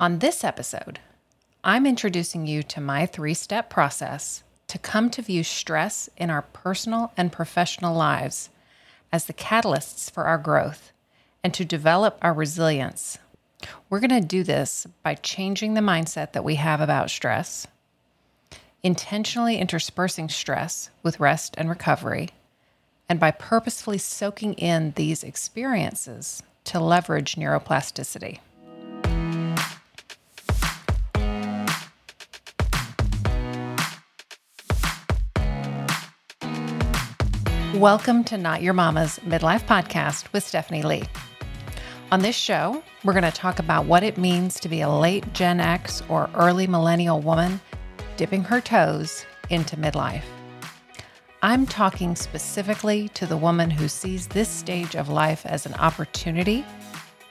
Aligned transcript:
On 0.00 0.20
this 0.20 0.44
episode, 0.44 1.00
I'm 1.64 1.84
introducing 1.84 2.46
you 2.46 2.62
to 2.62 2.80
my 2.80 3.04
three 3.04 3.34
step 3.34 3.68
process 3.68 4.44
to 4.68 4.78
come 4.78 5.10
to 5.10 5.22
view 5.22 5.42
stress 5.42 6.08
in 6.16 6.30
our 6.30 6.42
personal 6.42 7.10
and 7.16 7.32
professional 7.32 7.96
lives 7.96 8.48
as 9.10 9.24
the 9.24 9.32
catalysts 9.32 10.08
for 10.08 10.22
our 10.26 10.38
growth 10.38 10.92
and 11.42 11.52
to 11.52 11.64
develop 11.64 12.16
our 12.22 12.32
resilience. 12.32 13.18
We're 13.90 13.98
going 13.98 14.10
to 14.10 14.20
do 14.20 14.44
this 14.44 14.86
by 15.02 15.16
changing 15.16 15.74
the 15.74 15.80
mindset 15.80 16.30
that 16.30 16.44
we 16.44 16.54
have 16.54 16.80
about 16.80 17.10
stress, 17.10 17.66
intentionally 18.84 19.58
interspersing 19.58 20.28
stress 20.28 20.90
with 21.02 21.18
rest 21.18 21.56
and 21.58 21.68
recovery, 21.68 22.28
and 23.08 23.18
by 23.18 23.32
purposefully 23.32 23.98
soaking 23.98 24.54
in 24.54 24.92
these 24.94 25.24
experiences 25.24 26.40
to 26.66 26.78
leverage 26.78 27.34
neuroplasticity. 27.34 28.38
Welcome 37.78 38.24
to 38.24 38.36
Not 38.36 38.60
Your 38.60 38.72
Mama's 38.74 39.20
Midlife 39.20 39.64
Podcast 39.64 40.32
with 40.32 40.42
Stephanie 40.42 40.82
Lee. 40.82 41.04
On 42.10 42.18
this 42.18 42.34
show, 42.34 42.82
we're 43.04 43.12
going 43.12 43.22
to 43.22 43.30
talk 43.30 43.60
about 43.60 43.84
what 43.84 44.02
it 44.02 44.18
means 44.18 44.58
to 44.58 44.68
be 44.68 44.80
a 44.80 44.88
late 44.88 45.32
Gen 45.32 45.60
X 45.60 46.02
or 46.08 46.28
early 46.34 46.66
millennial 46.66 47.20
woman 47.20 47.60
dipping 48.16 48.42
her 48.42 48.60
toes 48.60 49.24
into 49.48 49.76
midlife. 49.76 50.24
I'm 51.40 51.66
talking 51.66 52.16
specifically 52.16 53.10
to 53.10 53.26
the 53.26 53.36
woman 53.36 53.70
who 53.70 53.86
sees 53.86 54.26
this 54.26 54.48
stage 54.48 54.96
of 54.96 55.08
life 55.08 55.46
as 55.46 55.64
an 55.64 55.74
opportunity 55.74 56.64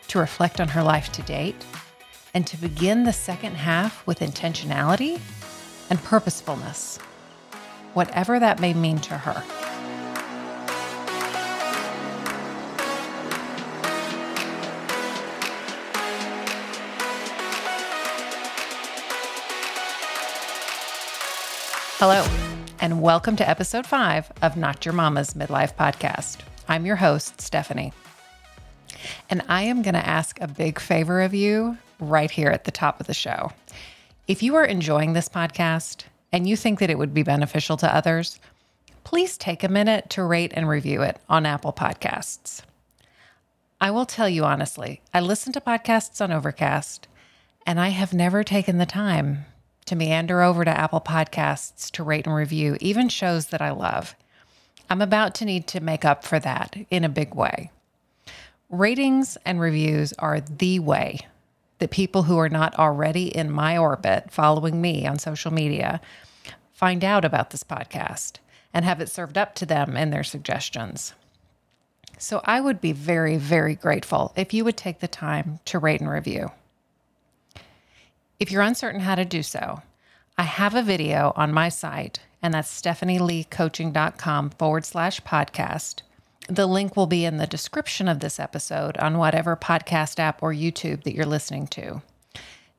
to 0.07 0.17
reflect 0.17 0.61
on 0.61 0.69
her 0.69 0.81
life 0.81 1.11
to 1.11 1.21
date 1.23 1.65
and 2.33 2.47
to 2.47 2.55
begin 2.55 3.03
the 3.03 3.11
second 3.11 3.55
half 3.55 4.07
with 4.07 4.19
intentionality 4.19 5.19
and 5.89 6.01
purposefulness, 6.05 6.99
whatever 7.93 8.39
that 8.39 8.61
may 8.61 8.73
mean 8.73 8.99
to 8.99 9.17
her. 9.17 9.43
Hello, 21.99 22.23
and 22.79 23.01
welcome 23.01 23.35
to 23.37 23.49
episode 23.49 23.87
five 23.87 24.31
of 24.43 24.55
Not 24.55 24.85
Your 24.85 24.93
Mama's 24.93 25.33
Midlife 25.33 25.75
Podcast. 25.75 26.41
I'm 26.67 26.85
your 26.85 26.97
host, 26.97 27.41
Stephanie. 27.41 27.91
And 29.31 29.41
I 29.49 29.63
am 29.63 29.81
going 29.81 29.95
to 29.95 30.07
ask 30.07 30.39
a 30.39 30.47
big 30.47 30.77
favor 30.77 31.21
of 31.21 31.33
you 31.33 31.79
right 31.99 32.29
here 32.29 32.49
at 32.49 32.65
the 32.65 32.71
top 32.71 32.99
of 32.99 33.07
the 33.07 33.15
show. 33.15 33.51
If 34.27 34.43
you 34.43 34.53
are 34.57 34.63
enjoying 34.63 35.13
this 35.13 35.27
podcast 35.27 36.03
and 36.31 36.47
you 36.47 36.55
think 36.55 36.77
that 36.77 36.91
it 36.91 36.99
would 36.99 37.15
be 37.15 37.23
beneficial 37.23 37.77
to 37.77 37.95
others, 37.95 38.39
please 39.03 39.35
take 39.35 39.63
a 39.63 39.67
minute 39.67 40.07
to 40.11 40.23
rate 40.23 40.51
and 40.53 40.69
review 40.69 41.01
it 41.01 41.19
on 41.27 41.47
Apple 41.47 41.73
Podcasts. 41.73 42.61
I 43.81 43.89
will 43.89 44.05
tell 44.05 44.29
you 44.29 44.45
honestly, 44.45 45.01
I 45.15 45.19
listen 45.19 45.51
to 45.53 45.61
podcasts 45.61 46.21
on 46.21 46.31
Overcast, 46.31 47.07
and 47.65 47.79
I 47.79 47.87
have 47.87 48.13
never 48.13 48.43
taken 48.43 48.77
the 48.77 48.85
time 48.85 49.45
to 49.87 49.95
meander 49.95 50.41
over 50.41 50.63
to 50.63 50.71
Apple 50.71 51.01
Podcasts 51.01 51.89
to 51.91 52.03
rate 52.03 52.27
and 52.27 52.35
review, 52.35 52.77
even 52.79 53.09
shows 53.09 53.47
that 53.47 53.61
I 53.61 53.71
love. 53.71 54.15
I'm 54.89 55.01
about 55.01 55.35
to 55.35 55.45
need 55.45 55.67
to 55.67 55.79
make 55.79 56.05
up 56.05 56.23
for 56.23 56.39
that 56.39 56.77
in 56.89 57.03
a 57.03 57.09
big 57.09 57.33
way. 57.33 57.71
Ratings 58.69 59.37
and 59.45 59.59
reviews 59.59 60.13
are 60.19 60.39
the 60.39 60.79
way 60.79 61.19
that 61.79 61.91
people 61.91 62.23
who 62.23 62.37
are 62.37 62.49
not 62.49 62.77
already 62.77 63.35
in 63.35 63.51
my 63.51 63.77
orbit 63.77 64.31
following 64.31 64.81
me 64.81 65.05
on 65.07 65.19
social 65.19 65.53
media 65.53 66.01
find 66.73 67.03
out 67.03 67.25
about 67.25 67.49
this 67.49 67.63
podcast 67.63 68.37
and 68.73 68.83
have 68.85 69.01
it 69.01 69.09
served 69.09 69.37
up 69.37 69.55
to 69.55 69.65
them 69.65 69.95
in 69.95 70.09
their 70.09 70.23
suggestions. 70.23 71.13
So 72.17 72.41
I 72.45 72.59
would 72.61 72.81
be 72.81 72.91
very, 72.91 73.37
very 73.37 73.75
grateful 73.75 74.33
if 74.35 74.53
you 74.53 74.65
would 74.65 74.77
take 74.77 74.99
the 74.99 75.07
time 75.07 75.59
to 75.65 75.79
rate 75.79 76.01
and 76.01 76.09
review. 76.09 76.51
If 78.39 78.51
you're 78.51 78.61
uncertain 78.61 79.01
how 79.01 79.15
to 79.15 79.25
do 79.25 79.41
so, 79.41 79.81
I 80.37 80.43
have 80.43 80.75
a 80.75 80.83
video 80.83 81.33
on 81.35 81.51
my 81.51 81.69
site, 81.69 82.19
and 82.43 82.53
that's 82.53 82.81
stephanieleecoaching.com 82.81 84.51
forward 84.51 84.85
slash 84.85 85.19
podcast. 85.21 86.01
The 86.47 86.67
link 86.67 86.95
will 86.95 87.07
be 87.07 87.25
in 87.25 87.37
the 87.37 87.47
description 87.47 88.07
of 88.07 88.19
this 88.19 88.39
episode 88.39 88.95
on 88.97 89.17
whatever 89.17 89.55
podcast 89.55 90.19
app 90.19 90.43
or 90.43 90.53
YouTube 90.53 91.03
that 91.03 91.15
you're 91.15 91.25
listening 91.25 91.65
to. 91.67 92.03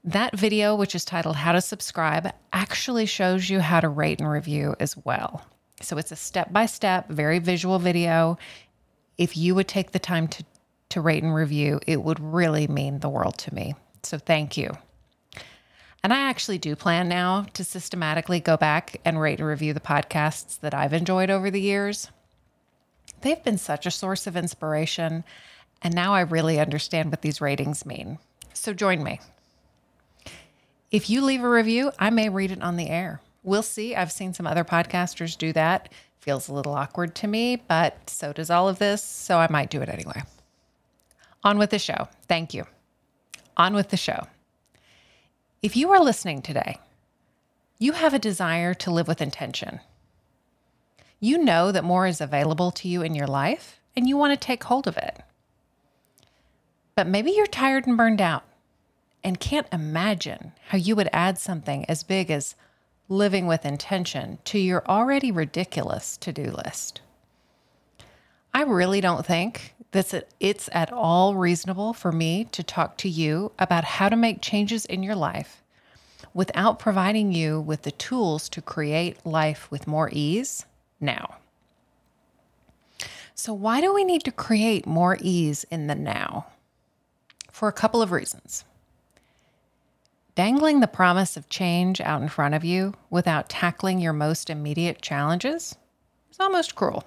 That 0.04 0.38
video, 0.38 0.76
which 0.76 0.94
is 0.94 1.04
titled 1.04 1.36
How 1.36 1.50
to 1.50 1.60
Subscribe, 1.60 2.32
actually 2.52 3.06
shows 3.06 3.50
you 3.50 3.58
how 3.58 3.80
to 3.80 3.88
rate 3.88 4.20
and 4.20 4.30
review 4.30 4.76
as 4.78 4.96
well. 4.96 5.44
So 5.80 5.98
it's 5.98 6.12
a 6.12 6.16
step 6.16 6.52
by 6.52 6.66
step, 6.66 7.08
very 7.08 7.40
visual 7.40 7.80
video. 7.80 8.38
If 9.18 9.36
you 9.36 9.56
would 9.56 9.66
take 9.66 9.90
the 9.90 9.98
time 9.98 10.28
to, 10.28 10.44
to 10.90 11.00
rate 11.00 11.24
and 11.24 11.34
review, 11.34 11.80
it 11.84 12.00
would 12.00 12.20
really 12.20 12.68
mean 12.68 13.00
the 13.00 13.08
world 13.08 13.38
to 13.38 13.54
me. 13.54 13.74
So 14.04 14.18
thank 14.18 14.56
you. 14.56 14.78
And 16.02 16.12
I 16.12 16.20
actually 16.20 16.58
do 16.58 16.76
plan 16.76 17.08
now 17.08 17.46
to 17.54 17.64
systematically 17.64 18.40
go 18.40 18.56
back 18.56 19.00
and 19.04 19.20
rate 19.20 19.40
and 19.40 19.48
review 19.48 19.72
the 19.72 19.80
podcasts 19.80 20.60
that 20.60 20.74
I've 20.74 20.92
enjoyed 20.92 21.28
over 21.28 21.50
the 21.50 21.60
years. 21.60 22.10
They've 23.20 23.42
been 23.42 23.58
such 23.58 23.84
a 23.84 23.90
source 23.90 24.26
of 24.26 24.36
inspiration, 24.36 25.24
and 25.82 25.94
now 25.94 26.14
I 26.14 26.20
really 26.20 26.60
understand 26.60 27.10
what 27.10 27.22
these 27.22 27.40
ratings 27.40 27.84
mean. 27.84 28.18
So 28.54 28.72
join 28.72 29.02
me. 29.02 29.20
If 30.90 31.10
you 31.10 31.20
leave 31.20 31.42
a 31.42 31.48
review, 31.48 31.90
I 31.98 32.10
may 32.10 32.28
read 32.28 32.52
it 32.52 32.62
on 32.62 32.76
the 32.76 32.88
air. 32.88 33.20
We'll 33.42 33.62
see. 33.62 33.94
I've 33.94 34.12
seen 34.12 34.34
some 34.34 34.46
other 34.46 34.64
podcasters 34.64 35.36
do 35.36 35.52
that. 35.52 35.88
Feels 36.20 36.48
a 36.48 36.54
little 36.54 36.74
awkward 36.74 37.14
to 37.16 37.26
me, 37.26 37.56
but 37.56 38.08
so 38.08 38.32
does 38.32 38.50
all 38.50 38.68
of 38.68 38.78
this, 38.78 39.02
so 39.02 39.38
I 39.38 39.48
might 39.50 39.70
do 39.70 39.82
it 39.82 39.88
anyway. 39.88 40.22
On 41.42 41.58
with 41.58 41.70
the 41.70 41.78
show. 41.78 42.08
Thank 42.26 42.54
you. 42.54 42.66
On 43.56 43.74
with 43.74 43.90
the 43.90 43.96
show. 43.96 44.26
If 45.60 45.76
you 45.76 45.90
are 45.90 46.00
listening 46.00 46.40
today, 46.40 46.78
you 47.80 47.92
have 47.92 48.14
a 48.14 48.18
desire 48.20 48.74
to 48.74 48.92
live 48.92 49.08
with 49.08 49.20
intention. 49.20 49.80
You 51.18 51.38
know 51.38 51.72
that 51.72 51.82
more 51.82 52.06
is 52.06 52.20
available 52.20 52.70
to 52.70 52.86
you 52.86 53.02
in 53.02 53.16
your 53.16 53.26
life 53.26 53.80
and 53.96 54.08
you 54.08 54.16
want 54.16 54.32
to 54.32 54.46
take 54.46 54.62
hold 54.62 54.86
of 54.86 54.96
it. 54.96 55.20
But 56.94 57.08
maybe 57.08 57.32
you're 57.32 57.48
tired 57.48 57.88
and 57.88 57.96
burned 57.96 58.20
out 58.20 58.44
and 59.24 59.40
can't 59.40 59.66
imagine 59.72 60.52
how 60.68 60.78
you 60.78 60.94
would 60.94 61.10
add 61.12 61.38
something 61.38 61.84
as 61.86 62.04
big 62.04 62.30
as 62.30 62.54
living 63.08 63.48
with 63.48 63.66
intention 63.66 64.38
to 64.44 64.60
your 64.60 64.86
already 64.86 65.32
ridiculous 65.32 66.16
to 66.18 66.32
do 66.32 66.52
list. 66.52 67.00
I 68.58 68.62
really 68.62 69.00
don't 69.00 69.24
think 69.24 69.76
that 69.92 70.32
it's 70.40 70.68
at 70.72 70.92
all 70.92 71.36
reasonable 71.36 71.92
for 71.92 72.10
me 72.10 72.42
to 72.50 72.64
talk 72.64 72.96
to 72.96 73.08
you 73.08 73.52
about 73.56 73.84
how 73.84 74.08
to 74.08 74.16
make 74.16 74.42
changes 74.42 74.84
in 74.84 75.04
your 75.04 75.14
life 75.14 75.62
without 76.34 76.80
providing 76.80 77.30
you 77.30 77.60
with 77.60 77.82
the 77.82 77.92
tools 77.92 78.48
to 78.48 78.60
create 78.60 79.24
life 79.24 79.70
with 79.70 79.86
more 79.86 80.10
ease 80.12 80.66
now. 80.98 81.36
So, 83.32 83.54
why 83.54 83.80
do 83.80 83.94
we 83.94 84.02
need 84.02 84.24
to 84.24 84.32
create 84.32 84.86
more 84.86 85.18
ease 85.20 85.64
in 85.70 85.86
the 85.86 85.94
now? 85.94 86.48
For 87.52 87.68
a 87.68 87.72
couple 87.72 88.02
of 88.02 88.10
reasons. 88.10 88.64
Dangling 90.34 90.80
the 90.80 90.88
promise 90.88 91.36
of 91.36 91.48
change 91.48 92.00
out 92.00 92.22
in 92.22 92.28
front 92.28 92.56
of 92.56 92.64
you 92.64 92.94
without 93.08 93.48
tackling 93.48 94.00
your 94.00 94.12
most 94.12 94.50
immediate 94.50 95.00
challenges 95.00 95.76
is 96.32 96.40
almost 96.40 96.74
cruel. 96.74 97.04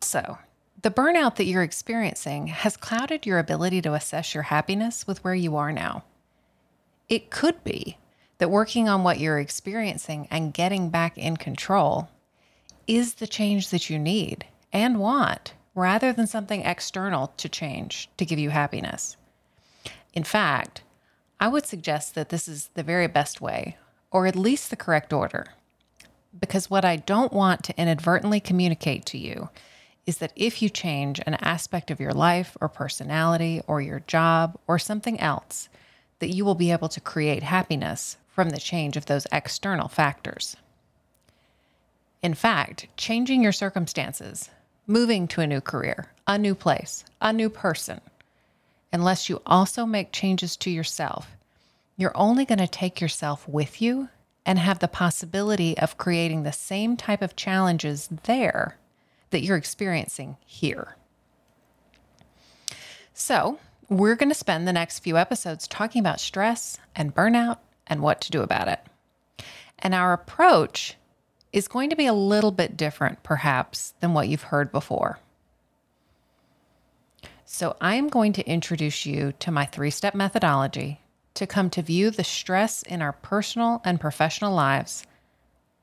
So, 0.00 0.38
the 0.80 0.90
burnout 0.90 1.36
that 1.36 1.44
you're 1.44 1.62
experiencing 1.62 2.46
has 2.48 2.76
clouded 2.76 3.26
your 3.26 3.38
ability 3.38 3.82
to 3.82 3.94
assess 3.94 4.32
your 4.32 4.44
happiness 4.44 5.06
with 5.06 5.24
where 5.24 5.34
you 5.34 5.56
are 5.56 5.72
now. 5.72 6.04
It 7.08 7.30
could 7.30 7.64
be 7.64 7.98
that 8.38 8.50
working 8.50 8.88
on 8.88 9.02
what 9.02 9.18
you're 9.18 9.40
experiencing 9.40 10.28
and 10.30 10.54
getting 10.54 10.90
back 10.90 11.18
in 11.18 11.36
control 11.36 12.08
is 12.86 13.14
the 13.14 13.26
change 13.26 13.70
that 13.70 13.90
you 13.90 13.98
need 13.98 14.46
and 14.72 15.00
want 15.00 15.54
rather 15.74 16.12
than 16.12 16.26
something 16.26 16.62
external 16.62 17.32
to 17.36 17.48
change 17.48 18.08
to 18.16 18.24
give 18.24 18.38
you 18.38 18.50
happiness. 18.50 19.16
In 20.12 20.24
fact, 20.24 20.82
I 21.40 21.48
would 21.48 21.66
suggest 21.66 22.14
that 22.14 22.30
this 22.30 22.48
is 22.48 22.70
the 22.74 22.82
very 22.82 23.06
best 23.06 23.40
way, 23.40 23.76
or 24.10 24.26
at 24.26 24.34
least 24.36 24.70
the 24.70 24.76
correct 24.76 25.12
order. 25.12 25.46
Because 26.38 26.70
what 26.70 26.84
I 26.84 26.96
don't 26.96 27.32
want 27.32 27.62
to 27.64 27.80
inadvertently 27.80 28.40
communicate 28.40 29.04
to 29.06 29.18
you 29.18 29.50
is 30.08 30.16
that 30.16 30.32
if 30.36 30.62
you 30.62 30.70
change 30.70 31.20
an 31.26 31.34
aspect 31.34 31.90
of 31.90 32.00
your 32.00 32.14
life 32.14 32.56
or 32.62 32.68
personality 32.70 33.60
or 33.66 33.82
your 33.82 34.00
job 34.06 34.58
or 34.66 34.78
something 34.78 35.20
else, 35.20 35.68
that 36.18 36.34
you 36.34 36.46
will 36.46 36.54
be 36.54 36.70
able 36.70 36.88
to 36.88 36.98
create 36.98 37.42
happiness 37.42 38.16
from 38.26 38.48
the 38.48 38.58
change 38.58 38.96
of 38.96 39.04
those 39.04 39.26
external 39.30 39.86
factors. 39.86 40.56
In 42.22 42.32
fact, 42.32 42.86
changing 42.96 43.42
your 43.42 43.52
circumstances, 43.52 44.48
moving 44.86 45.28
to 45.28 45.42
a 45.42 45.46
new 45.46 45.60
career, 45.60 46.06
a 46.26 46.38
new 46.38 46.54
place, 46.54 47.04
a 47.20 47.30
new 47.30 47.50
person, 47.50 48.00
unless 48.90 49.28
you 49.28 49.42
also 49.44 49.84
make 49.84 50.10
changes 50.10 50.56
to 50.56 50.70
yourself. 50.70 51.36
You're 51.98 52.16
only 52.16 52.46
going 52.46 52.60
to 52.60 52.66
take 52.66 53.02
yourself 53.02 53.46
with 53.46 53.82
you 53.82 54.08
and 54.46 54.58
have 54.58 54.78
the 54.78 54.88
possibility 54.88 55.76
of 55.76 55.98
creating 55.98 56.44
the 56.44 56.52
same 56.52 56.96
type 56.96 57.20
of 57.20 57.36
challenges 57.36 58.08
there 58.22 58.78
that 59.30 59.42
you're 59.42 59.56
experiencing 59.56 60.36
here. 60.44 60.96
So, 63.12 63.58
we're 63.88 64.14
going 64.14 64.28
to 64.28 64.34
spend 64.34 64.68
the 64.68 64.72
next 64.72 65.00
few 65.00 65.16
episodes 65.16 65.66
talking 65.66 66.00
about 66.00 66.20
stress 66.20 66.78
and 66.94 67.14
burnout 67.14 67.58
and 67.86 68.00
what 68.00 68.20
to 68.20 68.30
do 68.30 68.42
about 68.42 68.68
it. 68.68 68.80
And 69.78 69.94
our 69.94 70.12
approach 70.12 70.96
is 71.52 71.68
going 71.68 71.90
to 71.90 71.96
be 71.96 72.06
a 72.06 72.12
little 72.12 72.52
bit 72.52 72.76
different, 72.76 73.22
perhaps, 73.22 73.94
than 74.00 74.14
what 74.14 74.28
you've 74.28 74.42
heard 74.42 74.70
before. 74.70 75.18
So, 77.44 77.76
I'm 77.80 78.08
going 78.08 78.32
to 78.34 78.48
introduce 78.48 79.04
you 79.04 79.32
to 79.40 79.50
my 79.50 79.64
three 79.64 79.90
step 79.90 80.14
methodology 80.14 81.00
to 81.34 81.46
come 81.46 81.70
to 81.70 81.82
view 81.82 82.10
the 82.10 82.24
stress 82.24 82.82
in 82.82 83.02
our 83.02 83.12
personal 83.12 83.80
and 83.84 84.00
professional 84.00 84.54
lives 84.54 85.04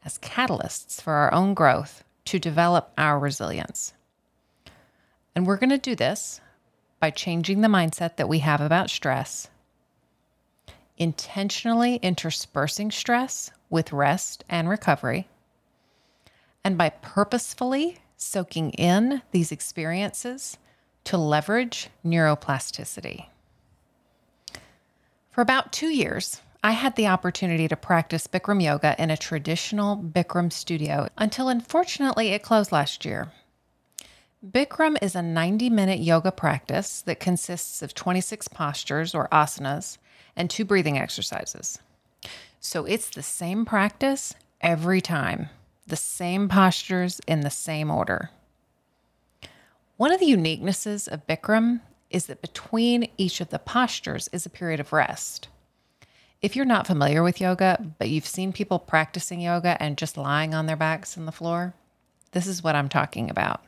as 0.06 0.20
catalysts 0.20 1.02
for 1.02 1.14
our 1.14 1.34
own 1.34 1.54
growth 1.54 2.05
to 2.26 2.40
develop 2.40 2.92
our 2.98 3.20
resilience. 3.20 3.94
And 5.36 5.46
we're 5.46 5.58
going 5.58 5.70
to 5.70 5.78
do 5.78 5.96
this 5.96 6.42
by 7.00 7.12
changing 7.12 7.62
the 7.62 7.68
mindset 7.68 8.16
that 8.16 8.30
we 8.30 8.40
have 8.40 8.62
about 8.62 8.90
stress, 8.90 9.50
intentionally 10.98 11.98
interspersing 11.98 12.90
stress 12.92 13.52
with 13.70 13.92
rest 13.92 14.44
and 14.50 14.70
recovery, 14.70 15.28
and 16.64 16.78
by 16.78 16.90
purposefully 16.90 18.00
soaking 18.18 18.72
in 18.72 19.22
these 19.32 19.52
experiences 19.52 20.58
to 21.04 21.18
leverage 21.18 21.90
neuroplasticity. 22.04 23.28
For 25.30 25.42
about 25.42 25.74
two 25.74 25.90
years, 25.90 26.42
I 26.66 26.72
had 26.72 26.96
the 26.96 27.06
opportunity 27.06 27.68
to 27.68 27.76
practice 27.76 28.26
Bikram 28.26 28.60
yoga 28.60 28.96
in 28.98 29.12
a 29.12 29.18
traditional 29.18 29.96
Bikram 29.96 30.52
studio 30.52 31.10
until 31.16 31.48
unfortunately 31.48 32.30
it 32.30 32.42
closed 32.42 32.72
last 32.72 33.06
year. 33.06 33.32
Bikram 34.44 34.98
is 35.00 35.14
a 35.14 35.22
90 35.22 35.70
minute 35.70 36.00
yoga 36.00 36.32
practice 36.32 37.04
that 37.04 37.20
consists 37.20 37.84
of 37.84 37.94
26 37.94 38.48
postures 38.48 39.14
or 39.14 39.28
asanas 39.32 40.00
and 40.36 40.50
two 40.50 40.66
breathing 40.66 40.98
exercises. 40.98 41.78
So 42.60 42.84
it's 42.86 43.12
the 43.12 43.22
same 43.22 43.64
practice 43.64 44.34
every 44.60 45.02
time, 45.02 45.50
the 45.86 45.96
same 45.96 46.50
postures 46.50 47.22
in 47.28 47.42
the 47.42 47.52
same 47.52 47.92
order. 47.92 48.32
One 49.98 50.12
of 50.12 50.20
the 50.20 50.36
uniquenesses 50.36 51.08
of 51.08 51.28
Bikram 51.28 51.82
is 52.10 52.26
that 52.26 52.42
between 52.42 53.08
each 53.20 53.40
of 53.40 53.52
the 53.52 53.60
postures 53.60 54.30
is 54.34 54.48
a 54.48 54.50
period 54.50 54.80
of 54.80 54.92
rest. 54.92 55.48
If 56.46 56.56
you're 56.56 56.64
not 56.64 56.86
familiar 56.86 57.24
with 57.24 57.42
yoga, 57.42 57.84
but 57.98 58.08
you've 58.08 58.28
seen 58.28 58.54
people 58.54 58.78
practicing 58.78 59.42
yoga 59.42 59.82
and 59.82 59.98
just 59.98 60.16
lying 60.16 60.54
on 60.54 60.68
their 60.68 60.76
backs 60.76 61.18
on 61.18 61.26
the 61.26 61.32
floor, 61.32 61.74
this 62.34 62.46
is 62.46 62.64
what 62.64 62.76
I'm 62.76 62.88
talking 62.88 63.32
about. 63.32 63.64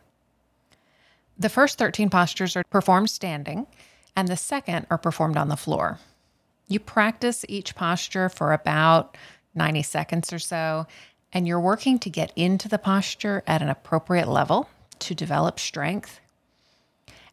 The 1.39 1.49
first 1.49 1.79
13 1.79 2.11
postures 2.11 2.55
are 2.55 2.63
performed 2.69 3.09
standing, 3.09 3.65
and 4.15 4.27
the 4.27 4.37
second 4.37 4.85
are 4.91 4.99
performed 4.99 5.37
on 5.37 5.49
the 5.49 5.57
floor. 5.57 5.97
You 6.67 6.79
practice 6.79 7.43
each 7.49 7.73
posture 7.73 8.29
for 8.29 8.53
about 8.53 9.17
90 9.55 9.81
seconds 9.81 10.31
or 10.31 10.37
so, 10.37 10.85
and 11.33 11.47
you're 11.47 11.59
working 11.59 11.97
to 11.97 12.11
get 12.11 12.31
into 12.35 12.69
the 12.69 12.77
posture 12.77 13.41
at 13.47 13.63
an 13.63 13.69
appropriate 13.69 14.27
level 14.27 14.69
to 14.99 15.15
develop 15.15 15.59
strength. 15.59 16.19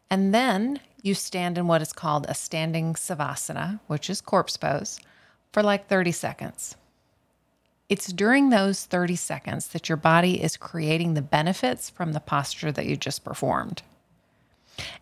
And 0.09 0.33
then 0.33 0.79
you 1.03 1.13
stand 1.13 1.59
in 1.59 1.67
what 1.67 1.83
is 1.83 1.93
called 1.93 2.25
a 2.27 2.33
standing 2.33 2.95
savasana, 2.95 3.79
which 3.85 4.09
is 4.09 4.21
corpse 4.21 4.57
pose, 4.57 4.99
for 5.55 5.63
like 5.63 5.87
30 5.87 6.11
seconds. 6.11 6.75
It's 7.87 8.11
during 8.11 8.49
those 8.49 8.83
30 8.83 9.15
seconds 9.15 9.69
that 9.69 9.87
your 9.87 9.95
body 9.95 10.43
is 10.43 10.57
creating 10.57 11.13
the 11.13 11.21
benefits 11.21 11.89
from 11.89 12.11
the 12.11 12.19
posture 12.19 12.73
that 12.73 12.85
you 12.87 12.97
just 12.97 13.23
performed. 13.23 13.81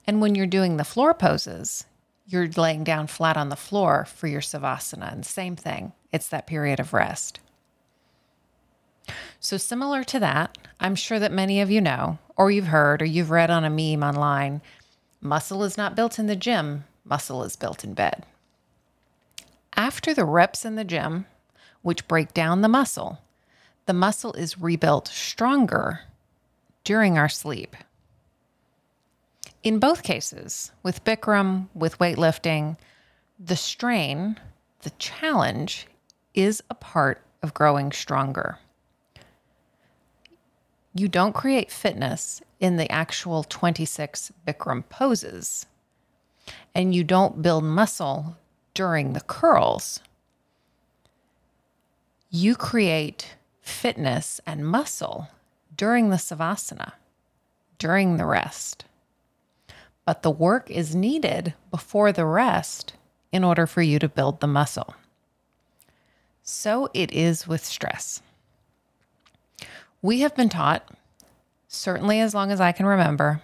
And 0.05 0.21
when 0.21 0.35
you're 0.35 0.45
doing 0.45 0.77
the 0.77 0.83
floor 0.83 1.15
poses, 1.15 1.87
you're 2.27 2.47
laying 2.49 2.83
down 2.83 3.07
flat 3.07 3.35
on 3.35 3.49
the 3.49 3.55
floor 3.55 4.05
for 4.05 4.27
your 4.27 4.41
savasana. 4.41 5.11
And 5.11 5.25
same 5.25 5.55
thing, 5.55 5.91
it's 6.11 6.27
that 6.27 6.45
period 6.45 6.79
of 6.79 6.93
rest. 6.93 7.39
So, 9.39 9.57
similar 9.57 10.03
to 10.03 10.19
that, 10.19 10.55
I'm 10.79 10.93
sure 10.93 11.17
that 11.17 11.31
many 11.31 11.61
of 11.61 11.71
you 11.71 11.81
know, 11.81 12.19
or 12.37 12.51
you've 12.51 12.67
heard, 12.67 13.01
or 13.01 13.05
you've 13.05 13.31
read 13.31 13.49
on 13.49 13.65
a 13.65 13.71
meme 13.71 14.07
online 14.07 14.61
Muscle 15.19 15.63
is 15.63 15.79
not 15.79 15.95
built 15.95 16.19
in 16.19 16.27
the 16.27 16.35
gym, 16.35 16.83
muscle 17.03 17.43
is 17.43 17.55
built 17.55 17.83
in 17.83 17.95
bed. 17.95 18.23
After 19.75 20.13
the 20.13 20.25
reps 20.25 20.65
in 20.65 20.75
the 20.75 20.83
gym, 20.83 21.25
which 21.81 22.07
break 22.07 22.33
down 22.33 22.61
the 22.61 22.67
muscle, 22.67 23.19
the 23.85 23.93
muscle 23.93 24.33
is 24.33 24.59
rebuilt 24.59 25.07
stronger 25.07 26.01
during 26.83 27.17
our 27.17 27.29
sleep. 27.29 27.75
In 29.63 29.79
both 29.79 30.03
cases, 30.03 30.71
with 30.83 31.03
Bikram, 31.03 31.69
with 31.73 31.97
weightlifting, 31.97 32.77
the 33.39 33.55
strain, 33.55 34.39
the 34.81 34.91
challenge, 34.91 35.87
is 36.33 36.61
a 36.69 36.75
part 36.75 37.21
of 37.41 37.53
growing 37.53 37.91
stronger. 37.91 38.59
You 40.93 41.07
don't 41.07 41.33
create 41.33 41.71
fitness 41.71 42.41
in 42.59 42.77
the 42.77 42.91
actual 42.91 43.43
26 43.43 44.31
Bikram 44.47 44.87
poses. 44.89 45.65
And 46.75 46.93
you 46.93 47.03
don't 47.03 47.41
build 47.41 47.63
muscle 47.63 48.37
during 48.73 49.13
the 49.13 49.21
curls. 49.21 49.99
You 52.29 52.55
create 52.55 53.35
fitness 53.61 54.41
and 54.45 54.67
muscle 54.67 55.29
during 55.75 56.09
the 56.09 56.17
savasana, 56.17 56.93
during 57.77 58.17
the 58.17 58.25
rest. 58.25 58.85
But 60.05 60.21
the 60.21 60.31
work 60.31 60.69
is 60.69 60.95
needed 60.95 61.53
before 61.71 62.11
the 62.11 62.25
rest 62.25 62.93
in 63.31 63.43
order 63.43 63.65
for 63.65 63.81
you 63.81 63.99
to 63.99 64.09
build 64.09 64.39
the 64.39 64.47
muscle. 64.47 64.95
So 66.41 66.89
it 66.93 67.11
is 67.11 67.47
with 67.47 67.63
stress. 67.63 68.21
We 70.01 70.19
have 70.19 70.35
been 70.35 70.49
taught 70.49 70.89
certainly 71.73 72.19
as 72.19 72.33
long 72.33 72.51
as 72.51 72.61
I 72.61 72.71
can 72.71 72.85
remember, 72.85 73.41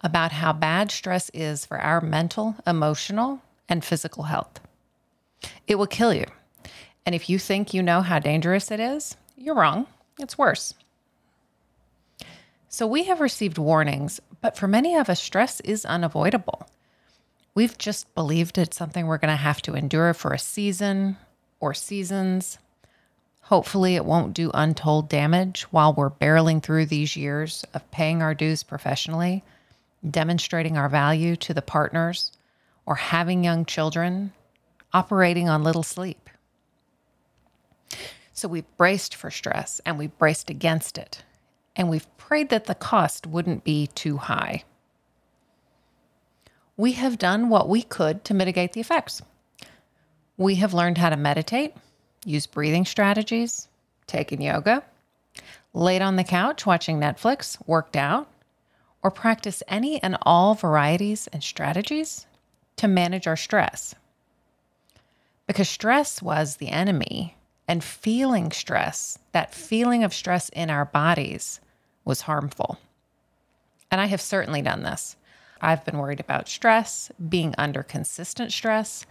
about 0.00 0.32
how 0.32 0.52
bad 0.52 0.90
stress 0.90 1.30
is 1.32 1.64
for 1.64 1.78
our 1.78 2.00
mental, 2.00 2.56
emotional, 2.66 3.40
and 3.68 3.84
physical 3.84 4.24
health. 4.24 4.60
It 5.66 5.76
will 5.76 5.86
kill 5.86 6.14
you. 6.14 6.26
And 7.06 7.14
if 7.14 7.28
you 7.28 7.38
think 7.38 7.74
you 7.74 7.82
know 7.82 8.00
how 8.00 8.18
dangerous 8.18 8.70
it 8.70 8.80
is, 8.80 9.16
you're 9.36 9.54
wrong. 9.54 9.86
It's 10.18 10.38
worse. 10.38 10.74
So 12.68 12.86
we 12.86 13.04
have 13.04 13.20
received 13.20 13.58
warnings, 13.58 14.20
but 14.40 14.56
for 14.56 14.66
many 14.66 14.96
of 14.96 15.08
us, 15.08 15.22
stress 15.22 15.60
is 15.60 15.84
unavoidable. 15.84 16.68
We've 17.54 17.78
just 17.78 18.12
believed 18.14 18.58
it's 18.58 18.76
something 18.76 19.06
we're 19.06 19.18
going 19.18 19.30
to 19.30 19.36
have 19.36 19.62
to 19.62 19.74
endure 19.74 20.12
for 20.12 20.32
a 20.32 20.38
season 20.38 21.16
or 21.60 21.72
seasons. 21.72 22.58
Hopefully, 23.42 23.94
it 23.94 24.04
won't 24.04 24.34
do 24.34 24.50
untold 24.54 25.08
damage 25.08 25.62
while 25.70 25.92
we're 25.92 26.10
barreling 26.10 26.62
through 26.62 26.86
these 26.86 27.16
years 27.16 27.64
of 27.74 27.88
paying 27.90 28.22
our 28.22 28.34
dues 28.34 28.62
professionally, 28.62 29.44
demonstrating 30.08 30.76
our 30.76 30.88
value 30.88 31.36
to 31.36 31.54
the 31.54 31.62
partners, 31.62 32.32
or 32.86 32.96
having 32.96 33.44
young 33.44 33.64
children, 33.64 34.32
operating 34.92 35.48
on 35.48 35.62
little 35.62 35.82
sleep. 35.82 36.30
So 38.32 38.48
we've 38.48 38.76
braced 38.76 39.14
for 39.14 39.30
stress 39.30 39.80
and 39.86 39.98
we've 39.98 40.16
braced 40.18 40.50
against 40.50 40.98
it, 40.98 41.22
and 41.76 41.88
we've 41.88 42.16
prayed 42.16 42.50
that 42.50 42.66
the 42.66 42.74
cost 42.74 43.26
wouldn't 43.26 43.64
be 43.64 43.86
too 43.88 44.16
high. 44.16 44.64
We 46.76 46.92
have 46.92 47.18
done 47.18 47.48
what 47.48 47.68
we 47.68 47.82
could 47.82 48.24
to 48.24 48.34
mitigate 48.34 48.72
the 48.72 48.80
effects. 48.80 49.22
We 50.36 50.56
have 50.56 50.74
learned 50.74 50.98
how 50.98 51.10
to 51.10 51.16
meditate 51.16 51.74
use 52.26 52.46
breathing 52.46 52.84
strategies, 52.84 53.68
taken 54.06 54.40
yoga, 54.40 54.82
laid 55.72 56.02
on 56.02 56.16
the 56.16 56.24
couch 56.24 56.64
watching 56.64 56.98
Netflix, 56.98 57.58
worked 57.66 57.96
out, 57.96 58.28
or 59.02 59.10
practice 59.10 59.62
any 59.68 60.02
and 60.02 60.16
all 60.22 60.54
varieties 60.54 61.28
and 61.32 61.42
strategies 61.42 62.26
to 62.76 62.88
manage 62.88 63.26
our 63.26 63.36
stress. 63.36 63.94
Because 65.46 65.68
stress 65.68 66.22
was 66.22 66.56
the 66.56 66.68
enemy, 66.68 67.36
and 67.66 67.82
feeling 67.82 68.50
stress, 68.50 69.18
that 69.32 69.54
feeling 69.54 70.04
of 70.04 70.12
stress 70.12 70.48
in 70.50 70.70
our 70.70 70.84
bodies, 70.84 71.60
was 72.04 72.22
harmful. 72.22 72.78
And 73.90 74.00
I 74.00 74.06
have 74.06 74.20
certainly 74.20 74.62
done 74.62 74.82
this. 74.82 75.16
I've 75.60 75.84
been 75.84 75.98
worried 75.98 76.20
about 76.20 76.48
stress, 76.48 77.10
being 77.28 77.54
under 77.56 77.82
consistent 77.82 78.52
stress, 78.52 79.06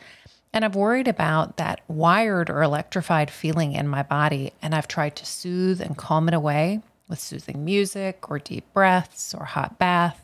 and 0.53 0.63
I've 0.63 0.75
worried 0.75 1.07
about 1.07 1.57
that 1.57 1.81
wired 1.87 2.49
or 2.49 2.61
electrified 2.61 3.31
feeling 3.31 3.73
in 3.73 3.87
my 3.87 4.03
body. 4.03 4.53
And 4.61 4.75
I've 4.75 4.87
tried 4.87 5.15
to 5.15 5.25
soothe 5.25 5.81
and 5.81 5.97
calm 5.97 6.27
it 6.27 6.35
away 6.35 6.81
with 7.09 7.19
soothing 7.19 7.65
music 7.65 8.29
or 8.29 8.37
deep 8.37 8.71
breaths 8.71 9.33
or 9.33 9.45
hot 9.45 9.79
bath. 9.79 10.21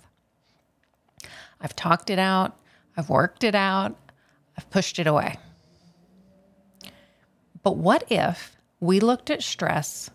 I've 1.59 1.75
talked 1.75 2.11
it 2.11 2.19
out. 2.19 2.55
I've 2.99 3.09
worked 3.09 3.45
it 3.45 3.55
out, 3.55 3.95
I've 4.57 4.69
pushed 4.71 4.99
it 4.99 5.07
away. 5.07 5.37
But 7.63 7.77
what 7.77 8.03
if 8.11 8.57
we 8.81 8.99
looked 8.99 9.29
at 9.29 9.41
stress 9.41 10.09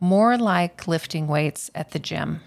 more 0.00 0.38
like 0.38 0.88
lifting 0.88 1.28
weights 1.28 1.70
at 1.74 1.90
the 1.90 1.98
gym 1.98 2.40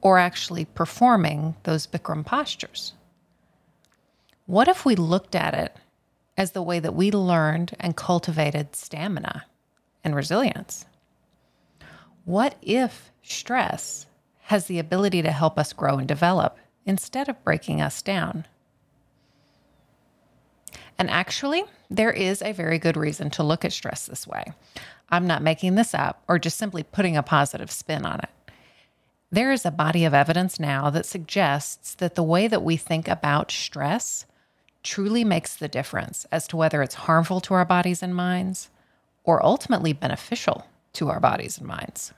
or 0.00 0.16
actually 0.16 0.64
performing 0.64 1.56
those 1.64 1.88
Bikram 1.88 2.24
postures? 2.24 2.92
What 4.46 4.68
if 4.68 4.84
we 4.84 4.94
looked 4.94 5.34
at 5.34 5.54
it 5.54 5.76
as 6.36 6.52
the 6.52 6.62
way 6.62 6.78
that 6.78 6.94
we 6.94 7.10
learned 7.10 7.74
and 7.80 7.96
cultivated 7.96 8.76
stamina 8.76 9.44
and 10.04 10.14
resilience? 10.14 10.86
What 12.24 12.54
if 12.62 13.10
stress 13.24 14.06
has 14.42 14.66
the 14.66 14.78
ability 14.78 15.22
to 15.22 15.32
help 15.32 15.58
us 15.58 15.72
grow 15.72 15.96
and 15.98 16.06
develop 16.06 16.58
instead 16.86 17.28
of 17.28 17.42
breaking 17.42 17.80
us 17.80 18.02
down? 18.02 18.46
And 20.98 21.10
actually, 21.10 21.64
there 21.90 22.12
is 22.12 22.42
a 22.42 22.52
very 22.52 22.78
good 22.78 22.96
reason 22.96 23.30
to 23.30 23.42
look 23.42 23.64
at 23.64 23.72
stress 23.72 24.06
this 24.06 24.26
way. 24.26 24.52
I'm 25.10 25.26
not 25.26 25.42
making 25.42 25.74
this 25.74 25.94
up 25.94 26.22
or 26.28 26.38
just 26.38 26.56
simply 26.56 26.82
putting 26.82 27.16
a 27.16 27.22
positive 27.22 27.70
spin 27.70 28.06
on 28.06 28.20
it. 28.20 28.30
There 29.30 29.52
is 29.52 29.64
a 29.64 29.70
body 29.70 30.04
of 30.04 30.14
evidence 30.14 30.60
now 30.60 30.90
that 30.90 31.06
suggests 31.06 31.94
that 31.94 32.14
the 32.14 32.22
way 32.22 32.48
that 32.48 32.62
we 32.62 32.76
think 32.76 33.08
about 33.08 33.50
stress 33.50 34.26
truly 34.82 35.24
makes 35.24 35.56
the 35.56 35.68
difference 35.68 36.26
as 36.30 36.46
to 36.48 36.56
whether 36.56 36.82
it's 36.82 36.94
harmful 36.94 37.40
to 37.42 37.54
our 37.54 37.64
bodies 37.64 38.02
and 38.02 38.14
minds 38.14 38.68
or 39.24 39.44
ultimately 39.44 39.92
beneficial 39.92 40.66
to 40.92 41.08
our 41.08 41.20
bodies 41.20 41.58
and 41.58 41.66
minds. 41.66 42.12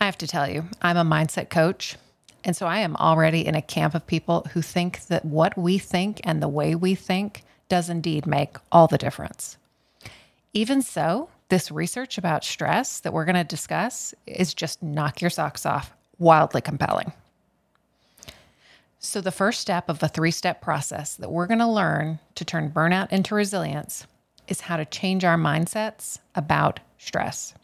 I 0.00 0.06
have 0.06 0.18
to 0.18 0.26
tell 0.26 0.48
you, 0.48 0.64
I'm 0.82 0.96
a 0.96 1.04
mindset 1.04 1.50
coach. 1.50 1.96
And 2.44 2.54
so 2.54 2.66
I 2.66 2.78
am 2.78 2.94
already 2.96 3.46
in 3.46 3.54
a 3.54 3.62
camp 3.62 3.94
of 3.94 4.06
people 4.06 4.46
who 4.52 4.60
think 4.60 5.06
that 5.06 5.24
what 5.24 5.56
we 5.56 5.78
think 5.78 6.20
and 6.24 6.42
the 6.42 6.48
way 6.48 6.74
we 6.74 6.94
think 6.94 7.42
does 7.68 7.88
indeed 7.88 8.26
make 8.26 8.56
all 8.70 8.86
the 8.86 8.98
difference. 8.98 9.56
Even 10.52 10.82
so, 10.82 11.30
this 11.48 11.70
research 11.70 12.18
about 12.18 12.44
stress 12.44 13.00
that 13.00 13.12
we're 13.12 13.24
going 13.24 13.34
to 13.34 13.44
discuss 13.44 14.14
is 14.26 14.54
just 14.54 14.82
knock 14.82 15.20
your 15.20 15.30
socks 15.30 15.64
off, 15.64 15.92
wildly 16.18 16.60
compelling. 16.60 17.12
So, 18.98 19.20
the 19.20 19.32
first 19.32 19.60
step 19.60 19.88
of 19.88 20.02
a 20.02 20.08
three 20.08 20.30
step 20.30 20.60
process 20.60 21.16
that 21.16 21.30
we're 21.30 21.46
going 21.46 21.58
to 21.58 21.66
learn 21.66 22.18
to 22.36 22.44
turn 22.44 22.70
burnout 22.70 23.10
into 23.12 23.34
resilience 23.34 24.06
is 24.48 24.62
how 24.62 24.76
to 24.76 24.84
change 24.84 25.24
our 25.24 25.36
mindsets 25.36 26.18
about 26.34 26.80
stress. 26.98 27.54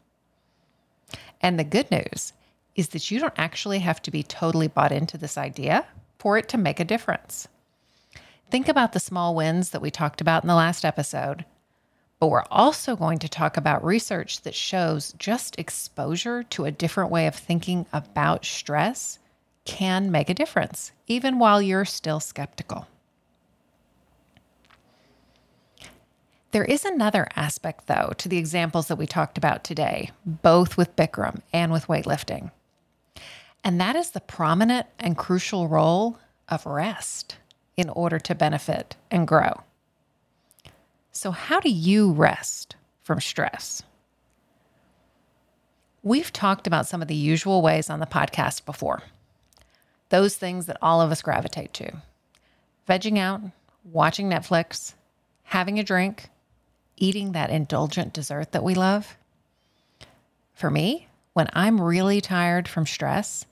And 1.41 1.59
the 1.59 1.65
good 1.65 1.91
news 1.91 2.33
is 2.81 2.89
that 2.89 3.11
you 3.11 3.21
don't 3.21 3.35
actually 3.37 3.79
have 3.79 4.03
to 4.03 4.11
be 4.11 4.23
totally 4.23 4.67
bought 4.67 4.91
into 4.91 5.17
this 5.17 5.39
idea 5.39 5.87
for 6.19 6.37
it 6.37 6.49
to 6.49 6.59
make 6.59 6.81
a 6.81 6.85
difference. 6.85 7.47
Think 8.51 8.69
about 8.69 8.93
the 8.93 8.99
small 8.99 9.35
wins 9.35 9.71
that 9.71 9.83
we 9.83 9.91
talked 9.91 10.21
about 10.21 10.43
in 10.43 10.49
the 10.49 10.55
last 10.55 10.85
episode. 10.85 11.45
But 12.19 12.29
we're 12.29 12.45
also 12.51 12.97
going 12.97 13.19
to 13.21 13.29
talk 13.29 13.57
about 13.57 13.85
research 13.85 14.43
that 14.43 14.55
shows 14.55 15.15
just 15.19 15.59
exposure 15.59 16.43
to 16.45 16.65
a 16.65 16.71
different 16.71 17.11
way 17.11 17.27
of 17.27 17.35
thinking 17.35 17.87
about 17.93 18.45
stress 18.45 19.19
can 19.65 20.11
make 20.11 20.29
a 20.29 20.35
difference, 20.35 20.93
even 21.07 21.39
while 21.39 21.63
you're 21.63 21.85
still 21.85 22.19
skeptical. 22.19 22.89
There 26.53 26.65
is 26.65 26.85
another 26.85 27.29
aspect, 27.37 27.87
though, 27.87 28.13
to 28.19 28.29
the 28.29 28.39
examples 28.39 28.89
that 28.89 28.97
we 28.97 29.07
talked 29.07 29.39
about 29.39 29.63
today, 29.63 30.11
both 30.27 30.77
with 30.77 30.97
Bikram 30.97 31.43
and 31.53 31.71
with 31.71 31.87
weightlifting. 31.87 32.51
And 33.63 33.81
that 33.81 33.97
is 33.97 34.11
the 34.11 34.21
prominent 34.21 34.87
and 34.99 35.17
crucial 35.17 35.69
role 35.69 36.19
of 36.49 36.67
rest 36.67 37.37
in 37.77 37.89
order 37.91 38.19
to 38.19 38.35
benefit 38.35 38.97
and 39.11 39.27
grow. 39.27 39.63
So, 41.13 41.31
how 41.31 41.61
do 41.61 41.71
you 41.71 42.13
rest 42.13 42.77
from 43.03 43.21
stress? 43.21 43.83
We've 46.03 46.33
talked 46.33 46.67
about 46.67 46.87
some 46.87 47.03
of 47.03 47.09
the 47.09 47.15
usual 47.15 47.61
ways 47.61 47.91
on 47.91 48.01
the 48.01 48.07
podcast 48.07 48.65
before 48.65 49.03
those 50.09 50.37
things 50.37 50.67
that 50.67 50.77
all 50.83 51.01
of 51.01 51.11
us 51.11 51.23
gravitate 51.23 51.73
to 51.73 51.93
vegging 52.89 53.19
out, 53.19 53.41
watching 53.85 54.29
Netflix, 54.29 54.95
having 55.45 55.79
a 55.79 55.85
drink, 55.85 56.29
eating 56.97 57.33
that 57.33 57.51
indulgent 57.51 58.13
dessert 58.13 58.53
that 58.53 58.65
we 58.65 58.75
love. 58.75 59.17
For 60.53 60.71
me, 60.71 61.07
when 61.33 61.49
I'm 61.53 61.81
really 61.81 62.21
tired 62.21 62.67
from 62.67 62.87
stress, 62.87 63.47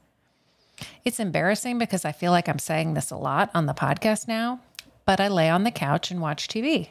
it's 1.05 1.21
embarrassing 1.21 1.79
because 1.79 2.05
I 2.05 2.13
feel 2.13 2.33
like 2.33 2.49
I'm 2.49 2.59
saying 2.59 2.95
this 2.95 3.11
a 3.11 3.17
lot 3.17 3.51
on 3.55 3.67
the 3.67 3.75
podcast 3.75 4.29
now, 4.29 4.61
but 5.05 5.21
I 5.21 5.29
lay 5.29 5.49
on 5.49 5.65
the 5.65 5.71
couch 5.71 6.11
and 6.11 6.21
watch 6.21 6.49
TV. 6.49 6.89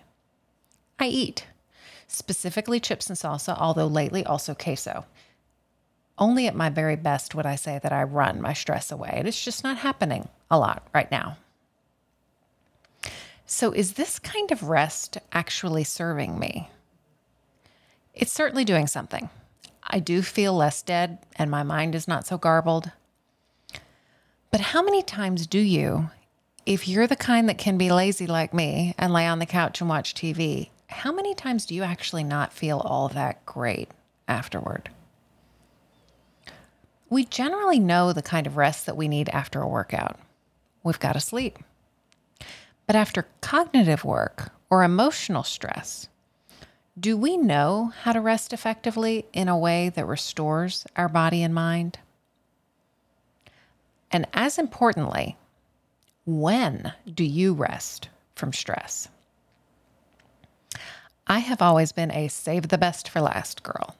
I 1.00 1.08
eat, 1.08 1.46
specifically 2.08 2.80
chips 2.80 3.10
and 3.10 3.18
salsa, 3.18 3.56
although 3.58 3.88
lately 3.88 4.26
also 4.26 4.54
queso. 4.54 5.06
Only 6.18 6.48
at 6.48 6.56
my 6.56 6.70
very 6.70 6.96
best 6.96 7.36
would 7.36 7.46
I 7.46 7.56
say 7.56 7.80
that 7.84 7.94
I 7.94 8.04
run 8.04 8.42
my 8.42 8.54
stress 8.54 8.92
away. 8.92 9.14
And 9.14 9.28
it's 9.28 9.44
just 9.44 9.64
not 9.64 9.78
happening 9.78 10.30
a 10.50 10.58
lot 10.58 10.88
right 10.94 11.12
now. 11.12 11.38
So, 13.46 13.72
is 13.72 13.94
this 13.94 14.20
kind 14.20 14.52
of 14.52 14.64
rest 14.64 15.18
actually 15.32 15.84
serving 15.84 16.38
me? 16.38 16.70
It's 18.14 18.32
certainly 18.32 18.66
doing 18.66 18.88
something. 18.88 19.30
I 19.84 20.00
do 20.00 20.22
feel 20.22 20.54
less 20.54 20.82
dead 20.82 21.20
and 21.38 21.50
my 21.50 21.64
mind 21.64 21.96
is 21.96 22.08
not 22.08 22.28
so 22.28 22.38
garbled. 22.38 22.92
But 24.52 24.62
how 24.62 24.82
many 24.82 25.04
times 25.04 25.46
do 25.46 25.60
you, 25.60 26.10
if 26.66 26.88
you're 26.88 27.08
the 27.08 27.16
kind 27.16 27.50
that 27.50 27.58
can 27.58 27.78
be 27.78 27.92
lazy 27.92 28.28
like 28.28 28.54
me 28.54 28.96
and 28.98 29.14
lay 29.14 29.28
on 29.28 29.40
the 29.40 29.46
couch 29.46 29.82
and 29.82 29.90
watch 29.90 30.14
TV, 30.14 30.70
how 30.88 31.12
many 31.12 31.36
times 31.36 31.66
do 31.66 31.76
you 31.76 31.84
actually 31.84 32.24
not 32.24 32.54
feel 32.54 32.80
all 32.80 33.10
that 33.10 33.46
great 33.46 33.90
afterward? 34.28 34.90
We 37.10 37.26
generally 37.26 37.80
know 37.80 38.14
the 38.14 38.22
kind 38.22 38.48
of 38.48 38.58
rest 38.58 38.86
that 38.86 38.98
we 38.98 39.08
need 39.08 39.30
after 39.30 39.62
a 39.62 39.68
workout. 39.68 40.18
We've 40.84 41.00
got 41.00 41.14
to 41.14 41.20
sleep. 41.20 41.60
But 42.86 42.96
after 42.96 43.28
cognitive 43.42 44.06
work 44.06 44.52
or 44.70 44.84
emotional 44.84 45.44
stress, 45.44 46.10
do 47.00 47.16
we 47.16 47.38
know 47.38 47.94
how 48.04 48.14
to 48.14 48.22
rest 48.22 48.54
effectively 48.54 49.26
in 49.32 49.48
a 49.48 49.58
way 49.58 49.90
that 49.90 50.06
restores 50.06 50.86
our 50.96 51.08
body 51.08 51.44
and 51.44 51.54
mind? 51.54 52.00
And 54.12 54.28
as 54.34 54.58
importantly, 54.58 55.38
when 56.26 56.94
do 57.12 57.24
you 57.24 57.54
rest 57.54 58.10
from 58.36 58.54
stress? 58.54 59.10
I 61.26 61.40
have 61.40 61.62
always 61.62 61.92
been 61.92 62.12
a 62.12 62.30
save 62.30 62.70
the 62.70 62.78
best 62.78 63.10
for 63.10 63.20
last 63.20 63.64
girl. 63.64 63.96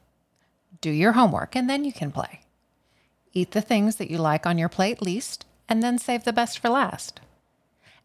Do 0.80 0.90
your 0.90 1.12
homework 1.12 1.54
and 1.54 1.68
then 1.68 1.84
you 1.84 1.92
can 1.92 2.10
play. 2.10 2.40
Eat 3.32 3.50
the 3.50 3.60
things 3.60 3.96
that 3.96 4.10
you 4.10 4.18
like 4.18 4.46
on 4.46 4.58
your 4.58 4.68
plate 4.68 5.02
least, 5.02 5.44
and 5.68 5.82
then 5.82 5.98
save 5.98 6.24
the 6.24 6.32
best 6.32 6.58
for 6.58 6.70
last. 6.70 7.20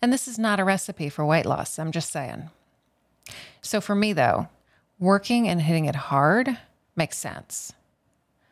And 0.01 0.11
this 0.11 0.27
is 0.27 0.37
not 0.37 0.59
a 0.59 0.65
recipe 0.65 1.07
for 1.07 1.25
weight 1.25 1.45
loss, 1.45 1.79
I'm 1.79 1.91
just 1.91 2.11
saying. 2.11 2.49
So 3.61 3.79
for 3.79 3.95
me, 3.95 4.11
though, 4.11 4.49
working 4.99 5.47
and 5.47 5.61
hitting 5.61 5.85
it 5.85 5.95
hard 5.95 6.57
makes 6.95 7.17
sense. 7.17 7.71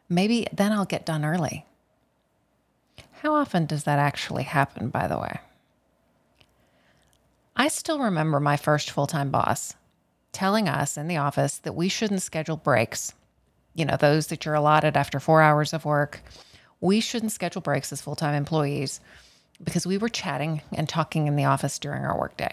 Maybe 0.08 0.48
then 0.53 0.72
I'll 0.72 0.86
get 0.86 1.05
done 1.05 1.25
early. 1.25 1.65
How 3.22 3.36
often 3.36 3.66
does 3.66 3.84
that 3.84 4.00
actually 4.00 4.44
happen, 4.44 4.90
by 4.90 5.08
the 5.08 5.18
way? 5.18 5.40
I 7.56 7.68
still 7.68 8.00
remember 8.00 8.40
my 8.40 8.58
first 8.58 8.90
full 8.90 9.08
time 9.08 9.32
boss 9.32 9.75
telling 10.32 10.68
us 10.68 10.98
in 10.98 11.08
the 11.08 11.18
office 11.18 11.58
that 11.60 11.75
we 11.75 11.90
shouldn't 11.90 12.22
schedule 12.22 12.58
breaks, 12.58 13.13
you 13.75 13.86
know, 13.86 13.98
those 13.98 14.28
that 14.28 14.46
you're 14.46 14.56
allotted 14.56 14.96
after 14.96 15.20
four 15.20 15.42
hours 15.42 15.74
of 15.74 15.86
work 15.86 16.22
we 16.82 17.00
shouldn't 17.00 17.32
schedule 17.32 17.62
breaks 17.62 17.94
as 17.94 18.01
full 18.01 18.16
time 18.16 18.34
employees 18.34 19.00
because 19.63 19.86
we 19.86 19.98
were 19.98 20.10
chatting 20.10 20.62
and 20.74 20.90
talking 20.90 21.28
in 21.28 21.36
the 21.36 21.46
office 21.46 21.80
during 21.80 22.04
our 22.04 22.20
workday. 22.20 22.51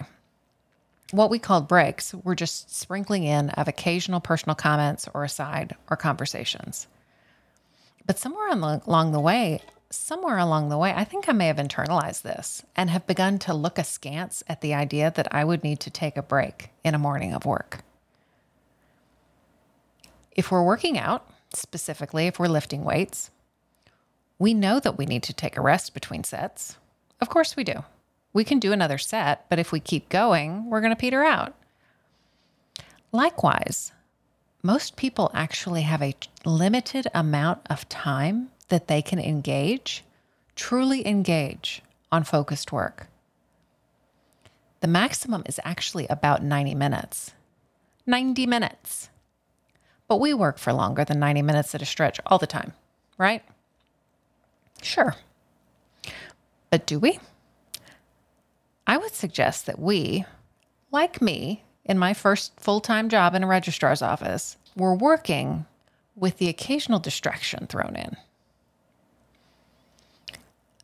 What 1.10 1.30
we 1.30 1.38
called 1.38 1.66
breaks 1.66 2.12
were 2.12 2.34
just 2.34 2.76
sprinkling 2.76 3.24
in 3.24 3.48
of 3.50 3.66
occasional 3.66 4.20
personal 4.20 4.54
comments 4.54 5.08
or 5.14 5.24
aside 5.24 5.74
or 5.90 5.96
conversations. 5.96 6.86
But 8.06 8.18
somewhere 8.18 8.50
along 8.50 9.12
the 9.12 9.20
way, 9.20 9.62
somewhere 9.90 10.38
along 10.38 10.68
the 10.68 10.78
way, 10.78 10.92
I 10.94 11.04
think 11.04 11.28
I 11.28 11.32
may 11.32 11.46
have 11.46 11.56
internalized 11.56 12.22
this 12.22 12.62
and 12.76 12.90
have 12.90 13.06
begun 13.06 13.38
to 13.40 13.54
look 13.54 13.78
askance 13.78 14.42
at 14.48 14.60
the 14.60 14.74
idea 14.74 15.12
that 15.14 15.32
I 15.34 15.44
would 15.44 15.64
need 15.64 15.80
to 15.80 15.90
take 15.90 16.16
a 16.16 16.22
break 16.22 16.70
in 16.84 16.94
a 16.94 16.98
morning 16.98 17.32
of 17.32 17.46
work. 17.46 17.80
If 20.32 20.50
we're 20.50 20.62
working 20.62 20.98
out, 20.98 21.28
specifically 21.54 22.26
if 22.26 22.38
we're 22.38 22.48
lifting 22.48 22.84
weights, 22.84 23.30
we 24.38 24.54
know 24.54 24.78
that 24.78 24.98
we 24.98 25.06
need 25.06 25.22
to 25.24 25.32
take 25.32 25.56
a 25.56 25.62
rest 25.62 25.94
between 25.94 26.22
sets. 26.22 26.76
Of 27.20 27.28
course 27.28 27.56
we 27.56 27.64
do. 27.64 27.84
We 28.32 28.44
can 28.44 28.60
do 28.60 28.72
another 28.72 28.98
set, 28.98 29.48
but 29.48 29.58
if 29.58 29.72
we 29.72 29.80
keep 29.80 30.08
going, 30.08 30.70
we're 30.70 30.80
going 30.80 30.92
to 30.92 30.96
peter 30.96 31.24
out. 31.24 31.54
Likewise, 33.10 33.92
most 34.62 34.96
people 34.96 35.30
actually 35.34 35.82
have 35.82 36.02
a 36.02 36.14
limited 36.44 37.08
amount 37.14 37.60
of 37.70 37.88
time 37.88 38.50
that 38.68 38.88
they 38.88 39.02
can 39.02 39.18
engage, 39.18 40.04
truly 40.56 41.06
engage 41.06 41.82
on 42.12 42.24
focused 42.24 42.72
work. 42.72 43.08
the 44.80 44.86
maximum 44.88 45.42
is 45.46 45.58
actually 45.64 46.06
about 46.08 46.42
90 46.42 46.74
minutes. 46.74 47.32
90 48.06 48.46
minutes. 48.46 49.10
But 50.06 50.20
we 50.20 50.32
work 50.32 50.56
for 50.58 50.72
longer 50.72 51.04
than 51.04 51.18
90 51.18 51.42
minutes 51.42 51.74
at 51.74 51.82
a 51.82 51.84
stretch 51.84 52.20
all 52.26 52.38
the 52.38 52.46
time, 52.46 52.72
right? 53.18 53.42
Sure. 54.82 55.16
But 56.70 56.86
do 56.86 56.98
we? 57.00 57.18
I 58.86 58.96
would 58.96 59.14
suggest 59.14 59.66
that 59.66 59.78
we, 59.80 60.24
like 60.92 61.20
me, 61.20 61.64
in 61.84 61.98
my 61.98 62.14
first 62.14 62.58
full 62.60 62.80
time 62.80 63.08
job 63.08 63.34
in 63.34 63.42
a 63.44 63.46
registrar's 63.48 64.00
office, 64.00 64.56
were 64.76 64.94
working 64.94 65.66
with 66.14 66.38
the 66.38 66.48
occasional 66.48 66.98
distraction 67.00 67.66
thrown 67.66 67.96
in. 67.96 68.16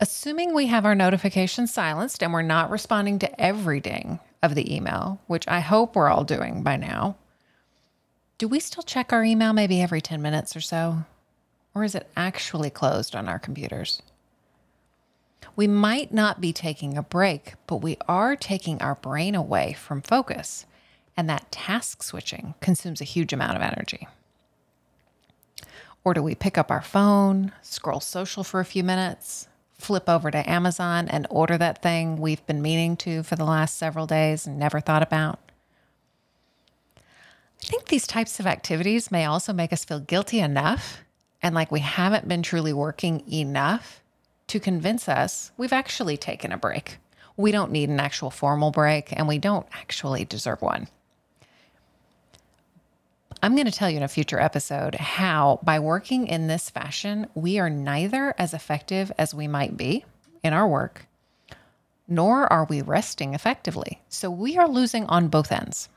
Assuming 0.01 0.53
we 0.53 0.67
have 0.67 0.85
our 0.85 0.95
notifications 0.95 1.73
silenced 1.73 2.23
and 2.23 2.33
we're 2.33 2.43
not 2.43 2.71
responding 2.71 3.21
to 3.21 3.41
every 3.41 3.79
ding 3.79 4.19
of 4.43 4.57
the 4.57 4.75
email, 4.75 5.21
which 5.29 5.47
I 5.47 5.61
hope 5.61 5.95
we're 5.95 6.09
all 6.09 6.25
doing 6.25 6.65
by 6.65 6.77
now, 6.77 7.17
do 8.37 8.49
we 8.49 8.59
still 8.59 8.83
check 8.83 9.13
our 9.13 9.23
email 9.23 9.53
maybe 9.53 9.81
every 9.81 10.01
10 10.01 10.21
minutes 10.21 10.57
or 10.57 10.61
so? 10.61 11.05
Or 11.75 11.85
is 11.85 11.95
it 11.95 12.11
actually 12.17 12.71
closed 12.71 13.15
on 13.15 13.29
our 13.29 13.39
computers? 13.39 14.03
We 15.55 15.69
might 15.69 16.13
not 16.13 16.41
be 16.41 16.53
taking 16.53 16.99
a 16.99 17.03
break, 17.03 17.55
but 17.69 17.77
we 17.77 17.97
are 18.09 18.35
taking 18.35 18.83
our 18.83 18.97
brain 18.97 19.37
away 19.37 19.75
from 19.75 20.03
focus, 20.03 20.67
and 21.17 21.31
that 21.31 21.53
task 21.53 22.03
switching 22.03 22.55
consumes 22.61 23.01
a 23.01 23.05
huge 23.05 23.33
amount 23.33 23.57
of 23.57 23.63
energy. 23.63 24.09
Or 26.03 26.15
do 26.15 26.23
we 26.23 26.35
pick 26.35 26.59
up 26.59 26.73
our 26.73 26.83
phone, 26.83 27.53
scroll 27.63 28.01
social 28.01 28.43
for 28.43 28.59
a 28.59 28.65
few 28.65 28.83
minutes, 28.83 29.47
flip 29.85 30.09
over 30.09 30.31
to 30.31 30.51
Amazon 30.51 31.09
and 31.09 31.27
order 31.29 31.59
that 31.59 31.83
thing 31.83 32.17
we've 32.17 32.45
been 32.47 32.63
meaning 32.63 32.97
to 32.97 33.23
for 33.23 33.37
the 33.37 33.45
last 33.45 33.77
several 33.77 34.07
days 34.07 34.47
and 34.47 34.59
never 34.59 34.81
thought 34.81 35.03
about? 35.03 35.39
I 36.97 37.67
think 37.67 37.89
these 37.89 38.07
types 38.07 38.41
of 38.41 38.47
activities 38.47 39.11
may 39.11 39.27
also 39.27 39.53
make 39.53 39.75
us 39.75 39.85
feel 39.85 40.01
guilty 40.01 40.41
enough 40.41 41.03
and 41.43 41.55
like 41.55 41.71
we 41.71 41.81
haven't 41.81 42.27
been 42.27 42.43
truly 42.43 42.73
working 42.73 43.31
enough 43.31 44.03
to 44.47 44.59
convince 44.59 45.07
us 45.07 45.53
we've 45.59 45.73
actually 45.73 46.17
taken 46.17 46.51
a 46.51 46.57
break. 46.57 46.97
We 47.37 47.53
don't 47.53 47.71
need 47.71 47.91
an 47.91 48.01
actual 48.01 48.31
formal 48.31 48.71
break 48.71 49.13
and 49.13 49.29
we 49.29 49.39
don't 49.39 49.67
actually 49.73 50.25
deserve 50.25 50.63
one. 50.63 50.89
I'm 53.45 53.57
going 53.57 53.67
to 53.67 53.71
tell 53.71 53.91
you 53.91 53.99
in 53.99 54.03
a 54.03 54.09
future 54.09 54.41
episode 54.41 54.95
how, 54.95 55.61
by 55.63 55.79
working 55.79 56.29
in 56.29 56.47
this 56.47 56.71
fashion, 56.71 57.27
we 57.35 57.59
are 57.59 57.69
neither 57.69 58.35
as 58.39 58.55
effective 58.55 59.13
as 59.19 59.35
we 59.35 59.47
might 59.47 59.77
be 59.77 60.07
in 60.43 60.55
our 60.55 60.67
work, 60.67 61.07
nor 62.09 62.51
are 62.51 62.65
we 62.65 62.81
resting 62.81 63.35
effectively. 63.35 64.01
So 64.09 64.31
we 64.31 64.57
are 64.57 64.67
losing 64.67 65.05
on 65.09 65.29
both 65.29 65.53
ends. 65.53 65.91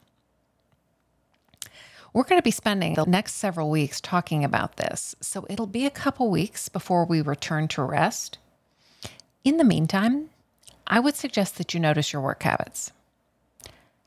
We're 2.11 2.25
going 2.25 2.37
to 2.37 2.43
be 2.43 2.51
spending 2.51 2.95
the 2.95 3.05
next 3.05 3.35
several 3.35 3.69
weeks 3.69 4.01
talking 4.01 4.43
about 4.43 4.75
this. 4.75 5.15
So 5.21 5.47
it'll 5.49 5.67
be 5.67 5.85
a 5.85 5.89
couple 5.89 6.29
weeks 6.29 6.67
before 6.67 7.05
we 7.05 7.21
return 7.21 7.69
to 7.69 7.81
rest. 7.81 8.39
In 9.45 9.55
the 9.55 9.63
meantime, 9.63 10.31
I 10.85 10.99
would 10.99 11.15
suggest 11.15 11.57
that 11.59 11.73
you 11.73 11.79
notice 11.79 12.11
your 12.11 12.21
work 12.21 12.43
habits. 12.43 12.91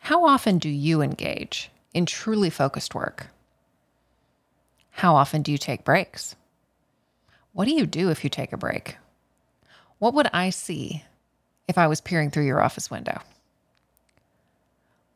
How 0.01 0.27
often 0.27 0.59
do 0.59 0.69
you 0.69 1.01
engage 1.01 1.71
in 1.93 2.07
truly 2.07 2.51
focused 2.51 2.95
work? 2.95 3.29
How 4.91 5.17
often 5.17 5.43
do 5.43 5.53
you 5.53 5.59
take 5.59 5.85
breaks? 5.85 6.37
What 7.53 7.65
do 7.65 7.73
you 7.73 7.87
do 7.87 8.11
if 8.11 8.23
you 8.23 8.31
take 8.31 8.53
a 8.53 8.57
break? 8.57 8.97
What 9.99 10.15
would 10.15 10.29
I 10.33 10.51
see 10.51 11.05
if 11.69 11.79
I 11.79 11.87
was 11.87 12.01
peering 12.01 12.31
through 12.31 12.47
your 12.47 12.63
office 12.63 12.91
window? 12.91 13.21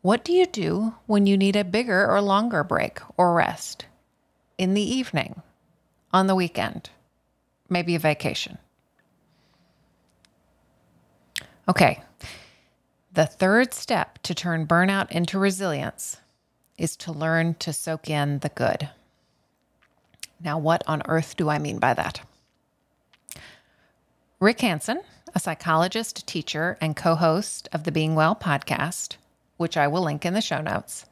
What 0.02 0.24
do 0.24 0.32
you 0.32 0.46
do 0.46 0.94
when 1.06 1.26
you 1.26 1.36
need 1.36 1.56
a 1.56 1.64
bigger 1.64 2.06
or 2.06 2.20
longer 2.20 2.62
break 2.62 3.00
or 3.16 3.34
rest? 3.34 3.86
In 4.58 4.74
the 4.74 4.82
evening, 4.82 5.42
on 6.12 6.26
the 6.26 6.34
weekend, 6.34 6.90
maybe 7.68 7.94
a 7.94 7.98
vacation. 7.98 8.58
Okay, 11.68 12.02
the 13.12 13.26
third 13.26 13.72
step 13.72 14.18
to 14.24 14.34
turn 14.34 14.66
burnout 14.66 15.10
into 15.10 15.38
resilience 15.38 16.18
is 16.76 16.96
to 16.96 17.12
learn 17.12 17.54
to 17.54 17.72
soak 17.72 18.10
in 18.10 18.40
the 18.40 18.48
good. 18.48 18.88
Now, 20.40 20.58
what 20.58 20.82
on 20.86 21.02
earth 21.06 21.36
do 21.36 21.48
I 21.48 21.58
mean 21.58 21.78
by 21.78 21.94
that? 21.94 22.20
Rick 24.40 24.60
Hanson, 24.60 25.00
a 25.34 25.40
psychologist, 25.40 26.26
teacher, 26.26 26.76
and 26.80 26.96
co 26.96 27.14
host 27.14 27.68
of 27.72 27.84
the 27.84 27.92
Being 27.92 28.14
Well 28.14 28.36
podcast, 28.36 29.16
which 29.56 29.76
I 29.76 29.88
will 29.88 30.02
link 30.02 30.24
in 30.24 30.34
the 30.34 30.40
show 30.40 30.60
notes, 30.60 31.06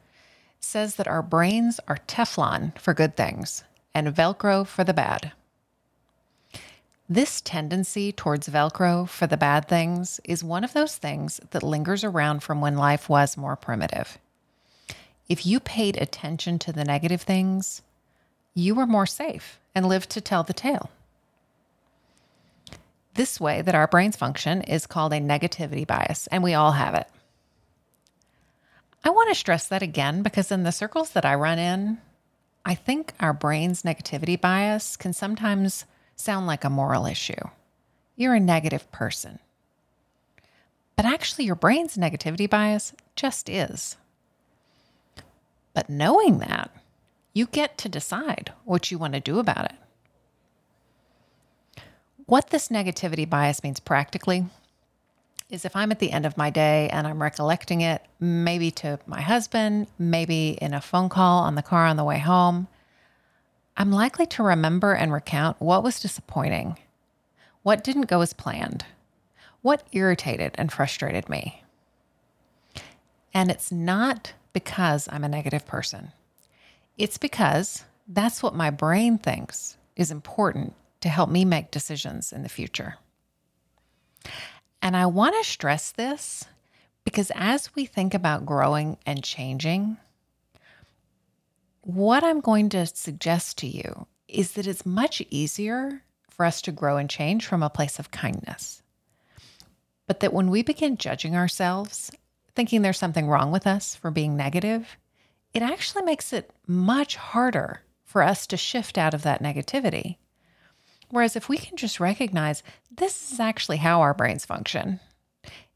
says 0.59 0.95
that 0.95 1.07
our 1.07 1.21
brains 1.21 1.79
are 1.87 1.97
Teflon 2.07 2.77
for 2.77 2.93
good 2.93 3.17
things 3.17 3.63
and 3.93 4.07
Velcro 4.07 4.65
for 4.65 4.83
the 4.83 4.93
bad. 4.93 5.31
This 7.09 7.41
tendency 7.41 8.11
towards 8.11 8.47
Velcro 8.47 9.07
for 9.07 9.27
the 9.27 9.37
bad 9.37 9.67
things 9.67 10.19
is 10.23 10.43
one 10.43 10.63
of 10.63 10.73
those 10.73 10.95
things 10.95 11.39
that 11.51 11.61
lingers 11.61 12.03
around 12.03 12.41
from 12.41 12.61
when 12.61 12.77
life 12.77 13.09
was 13.09 13.37
more 13.37 13.55
primitive. 13.55 14.17
If 15.29 15.45
you 15.45 15.59
paid 15.59 15.97
attention 15.97 16.59
to 16.59 16.73
the 16.73 16.83
negative 16.83 17.21
things, 17.21 17.81
you 18.53 18.75
were 18.75 18.85
more 18.85 19.05
safe 19.05 19.59
and 19.73 19.87
lived 19.87 20.09
to 20.11 20.21
tell 20.21 20.43
the 20.43 20.53
tale. 20.53 20.91
This 23.15 23.39
way 23.39 23.61
that 23.61 23.75
our 23.75 23.87
brains 23.87 24.15
function 24.15 24.61
is 24.63 24.87
called 24.87 25.13
a 25.13 25.19
negativity 25.19 25.85
bias, 25.85 26.27
and 26.27 26.43
we 26.43 26.53
all 26.53 26.73
have 26.73 26.95
it. 26.95 27.07
I 29.03 29.09
want 29.09 29.29
to 29.29 29.35
stress 29.35 29.67
that 29.67 29.81
again 29.81 30.23
because 30.23 30.51
in 30.51 30.63
the 30.63 30.71
circles 30.71 31.11
that 31.11 31.25
I 31.25 31.35
run 31.35 31.59
in, 31.59 31.99
I 32.65 32.75
think 32.75 33.13
our 33.19 33.33
brain's 33.33 33.83
negativity 33.83 34.39
bias 34.39 34.95
can 34.95 35.13
sometimes 35.13 35.85
sound 36.15 36.47
like 36.47 36.63
a 36.63 36.69
moral 36.69 37.05
issue. 37.05 37.49
You're 38.15 38.35
a 38.35 38.39
negative 38.39 38.89
person. 38.91 39.39
But 40.95 41.05
actually, 41.05 41.45
your 41.45 41.55
brain's 41.55 41.97
negativity 41.97 42.49
bias 42.49 42.93
just 43.15 43.49
is. 43.49 43.97
But 45.73 45.89
knowing 45.89 46.39
that, 46.39 46.71
you 47.33 47.47
get 47.47 47.77
to 47.79 47.89
decide 47.89 48.53
what 48.63 48.91
you 48.91 48.97
want 48.97 49.13
to 49.13 49.19
do 49.19 49.39
about 49.39 49.65
it. 49.65 51.83
What 52.25 52.51
this 52.51 52.69
negativity 52.69 53.29
bias 53.29 53.63
means 53.63 53.79
practically 53.79 54.45
is 55.49 55.65
if 55.65 55.75
I'm 55.75 55.91
at 55.91 55.99
the 55.99 56.11
end 56.11 56.25
of 56.25 56.37
my 56.37 56.49
day 56.49 56.89
and 56.91 57.05
I'm 57.05 57.21
recollecting 57.21 57.81
it, 57.81 58.01
maybe 58.19 58.71
to 58.71 58.99
my 59.05 59.21
husband, 59.21 59.87
maybe 59.99 60.57
in 60.61 60.73
a 60.73 60.81
phone 60.81 61.09
call 61.09 61.43
on 61.43 61.55
the 61.55 61.61
car 61.61 61.85
on 61.85 61.97
the 61.97 62.03
way 62.03 62.19
home, 62.19 62.67
I'm 63.75 63.91
likely 63.91 64.25
to 64.27 64.43
remember 64.43 64.93
and 64.93 65.11
recount 65.11 65.59
what 65.59 65.83
was 65.83 65.99
disappointing, 65.99 66.77
what 67.63 67.83
didn't 67.83 68.03
go 68.03 68.21
as 68.21 68.33
planned, 68.33 68.85
what 69.61 69.83
irritated 69.91 70.51
and 70.55 70.71
frustrated 70.71 71.29
me. 71.29 71.63
And 73.33 73.49
it's 73.49 73.71
not 73.71 74.33
because 74.53 75.09
I'm 75.11 75.23
a 75.23 75.29
negative 75.29 75.65
person. 75.65 76.11
It's 76.97 77.17
because 77.17 77.83
that's 78.07 78.43
what 78.43 78.55
my 78.55 78.69
brain 78.69 79.17
thinks 79.17 79.77
is 79.95 80.11
important 80.11 80.73
to 81.01 81.09
help 81.09 81.29
me 81.29 81.43
make 81.43 81.71
decisions 81.71 82.31
in 82.31 82.43
the 82.43 82.49
future. 82.49 82.95
And 84.81 84.95
I 84.95 85.05
want 85.07 85.35
to 85.35 85.49
stress 85.49 85.91
this 85.91 86.45
because 87.03 87.31
as 87.35 87.73
we 87.75 87.85
think 87.85 88.13
about 88.13 88.45
growing 88.45 88.97
and 89.05 89.23
changing, 89.23 89.97
what 91.81 92.23
I'm 92.23 92.39
going 92.39 92.69
to 92.69 92.85
suggest 92.85 93.57
to 93.59 93.67
you 93.67 94.07
is 94.27 94.53
that 94.53 94.67
it's 94.67 94.85
much 94.85 95.21
easier 95.29 96.03
for 96.29 96.45
us 96.45 96.61
to 96.63 96.71
grow 96.71 96.97
and 96.97 97.09
change 97.09 97.45
from 97.45 97.61
a 97.61 97.69
place 97.69 97.99
of 97.99 98.11
kindness. 98.11 98.81
But 100.07 100.21
that 100.21 100.33
when 100.33 100.49
we 100.49 100.63
begin 100.63 100.97
judging 100.97 101.35
ourselves, 101.35 102.11
thinking 102.55 102.81
there's 102.81 102.97
something 102.97 103.27
wrong 103.27 103.51
with 103.51 103.67
us 103.67 103.95
for 103.95 104.11
being 104.11 104.35
negative, 104.35 104.97
it 105.53 105.61
actually 105.61 106.03
makes 106.03 106.33
it 106.33 106.51
much 106.67 107.15
harder 107.15 107.81
for 108.03 108.21
us 108.21 108.45
to 108.47 108.57
shift 108.57 108.97
out 108.97 109.13
of 109.13 109.23
that 109.23 109.41
negativity. 109.41 110.17
Whereas 111.09 111.35
if 111.35 111.49
we 111.49 111.57
can 111.57 111.77
just 111.77 111.99
recognize 111.99 112.63
this 112.95 113.31
is 113.31 113.39
actually 113.39 113.77
how 113.77 114.01
our 114.01 114.13
brains 114.13 114.45
function, 114.45 114.99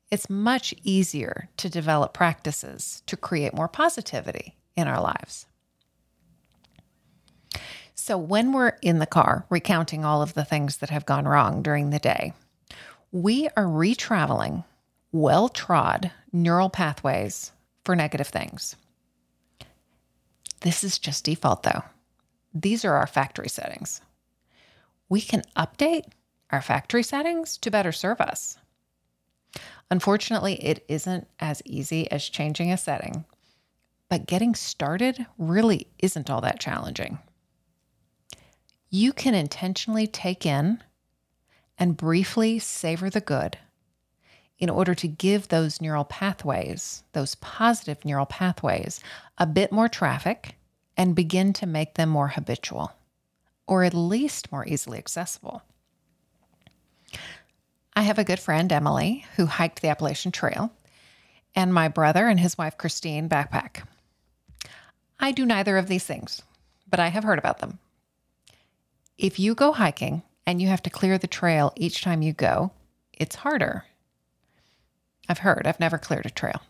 it's 0.09 0.29
much 0.29 0.73
easier 0.83 1.49
to 1.57 1.69
develop 1.69 2.13
practices 2.13 3.03
to 3.07 3.17
create 3.17 3.53
more 3.53 3.67
positivity 3.67 4.55
in 4.75 4.87
our 4.87 5.01
lives. 5.01 5.45
So, 7.93 8.17
when 8.17 8.53
we're 8.53 8.77
in 8.81 8.99
the 8.99 9.05
car 9.05 9.45
recounting 9.49 10.05
all 10.05 10.21
of 10.21 10.33
the 10.33 10.45
things 10.45 10.77
that 10.77 10.91
have 10.91 11.05
gone 11.05 11.27
wrong 11.27 11.61
during 11.61 11.89
the 11.89 11.99
day, 11.99 12.33
we 13.11 13.49
are 13.57 13.65
retraveling 13.65 14.63
well 15.11 15.49
trod 15.49 16.11
neural 16.31 16.69
pathways 16.69 17.51
for 17.83 17.95
negative 17.95 18.27
things. 18.27 18.75
This 20.61 20.83
is 20.83 20.99
just 20.99 21.23
default 21.25 21.63
though. 21.63 21.83
These 22.53 22.83
are 22.83 22.93
our 22.93 23.07
factory 23.07 23.49
settings. 23.49 24.01
We 25.09 25.21
can 25.21 25.43
update 25.55 26.05
our 26.49 26.61
factory 26.61 27.03
settings 27.03 27.57
to 27.59 27.71
better 27.71 27.91
serve 27.91 28.19
us. 28.19 28.57
Unfortunately, 29.89 30.55
it 30.55 30.83
isn't 30.87 31.27
as 31.39 31.61
easy 31.65 32.09
as 32.11 32.27
changing 32.27 32.71
a 32.71 32.77
setting, 32.77 33.25
but 34.09 34.27
getting 34.27 34.55
started 34.55 35.25
really 35.37 35.87
isn't 35.99 36.29
all 36.29 36.41
that 36.41 36.59
challenging. 36.59 37.19
You 38.89 39.13
can 39.13 39.33
intentionally 39.33 40.07
take 40.07 40.45
in 40.45 40.83
and 41.77 41.97
briefly 41.97 42.59
savor 42.59 43.09
the 43.09 43.21
good 43.21 43.57
in 44.59 44.69
order 44.69 44.95
to 44.95 45.07
give 45.07 45.47
those 45.47 45.81
neural 45.81 46.03
pathways, 46.03 47.03
those 47.13 47.35
positive 47.35 48.03
neural 48.03 48.25
pathways, 48.25 48.99
a 49.37 49.45
bit 49.45 49.71
more 49.71 49.87
traffic 49.87 50.55
and 50.95 51.15
begin 51.15 51.53
to 51.53 51.67
make 51.67 51.93
them 51.93 52.09
more 52.09 52.29
habitual 52.29 52.91
or 53.67 53.83
at 53.83 53.93
least 53.93 54.51
more 54.51 54.65
easily 54.65 54.97
accessible. 54.97 55.61
I 57.95 58.03
have 58.03 58.17
a 58.17 58.23
good 58.23 58.39
friend, 58.39 58.71
Emily, 58.71 59.25
who 59.35 59.45
hiked 59.45 59.81
the 59.81 59.89
Appalachian 59.89 60.31
Trail, 60.31 60.71
and 61.55 61.73
my 61.73 61.87
brother 61.87 62.27
and 62.27 62.39
his 62.39 62.57
wife, 62.57 62.77
Christine, 62.77 63.27
backpack. 63.27 63.83
I 65.19 65.31
do 65.31 65.45
neither 65.45 65.77
of 65.77 65.87
these 65.87 66.05
things, 66.05 66.41
but 66.89 66.99
I 66.99 67.07
have 67.07 67.23
heard 67.23 67.39
about 67.39 67.59
them. 67.59 67.79
If 69.17 69.39
you 69.39 69.55
go 69.55 69.73
hiking 69.73 70.21
and 70.45 70.61
you 70.61 70.67
have 70.67 70.83
to 70.83 70.91
clear 70.91 71.17
the 71.17 71.27
trail 71.27 71.73
each 71.75 72.01
time 72.01 72.21
you 72.21 72.33
go, 72.33 72.71
it's 73.13 73.37
harder. 73.37 73.85
I've 75.29 75.39
heard, 75.39 75.63
I've 75.65 75.79
never 75.79 75.97
cleared 75.97 76.25
a 76.25 76.29
trail. 76.29 76.61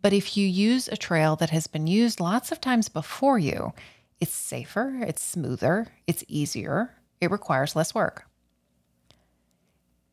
But 0.00 0.12
if 0.12 0.36
you 0.36 0.46
use 0.46 0.88
a 0.88 0.96
trail 0.96 1.36
that 1.36 1.50
has 1.50 1.66
been 1.66 1.86
used 1.86 2.20
lots 2.20 2.52
of 2.52 2.60
times 2.60 2.88
before 2.88 3.38
you, 3.38 3.72
it's 4.20 4.34
safer, 4.34 4.98
it's 5.00 5.22
smoother, 5.22 5.88
it's 6.06 6.24
easier, 6.28 6.94
it 7.20 7.30
requires 7.30 7.76
less 7.76 7.94
work. 7.94 8.24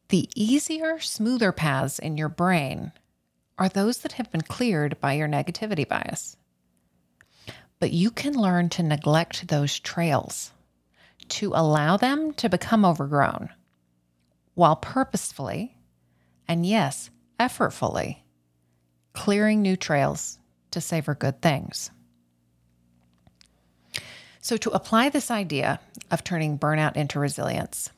The 0.10 0.30
easier, 0.36 1.00
smoother 1.00 1.52
paths 1.52 2.00
in 2.00 2.18
your 2.18 2.30
brain 2.30 2.92
are 3.58 3.70
those 3.70 4.00
that 4.00 4.14
have 4.14 4.32
been 4.32 4.42
cleared 4.42 5.00
by 5.00 5.14
your 5.14 5.28
negativity 5.28 5.88
bias. 5.88 6.38
But 7.80 7.92
you 7.92 8.12
can 8.12 8.34
learn 8.34 8.70
to 8.70 8.84
neglect 8.84 9.48
those 9.48 9.80
trails, 9.80 10.52
to 11.30 11.52
allow 11.54 11.98
them 11.98 12.34
to 12.34 12.50
become 12.50 12.86
overgrown, 12.86 13.50
while 14.54 14.76
purposefully, 14.76 15.75
and 16.48 16.66
yes, 16.66 17.10
effortfully, 17.40 18.24
clearing 19.14 19.62
new 19.62 19.76
trails 19.76 20.40
to 20.72 20.82
savor 20.82 21.16
good 21.16 21.42
things. 21.42 21.92
So, 24.42 24.58
to 24.58 24.70
apply 24.72 25.10
this 25.10 25.32
idea 25.32 25.80
of 26.12 26.24
turning 26.24 26.60
burnout 26.60 26.96
into 26.96 27.20
resilience, 27.20 27.90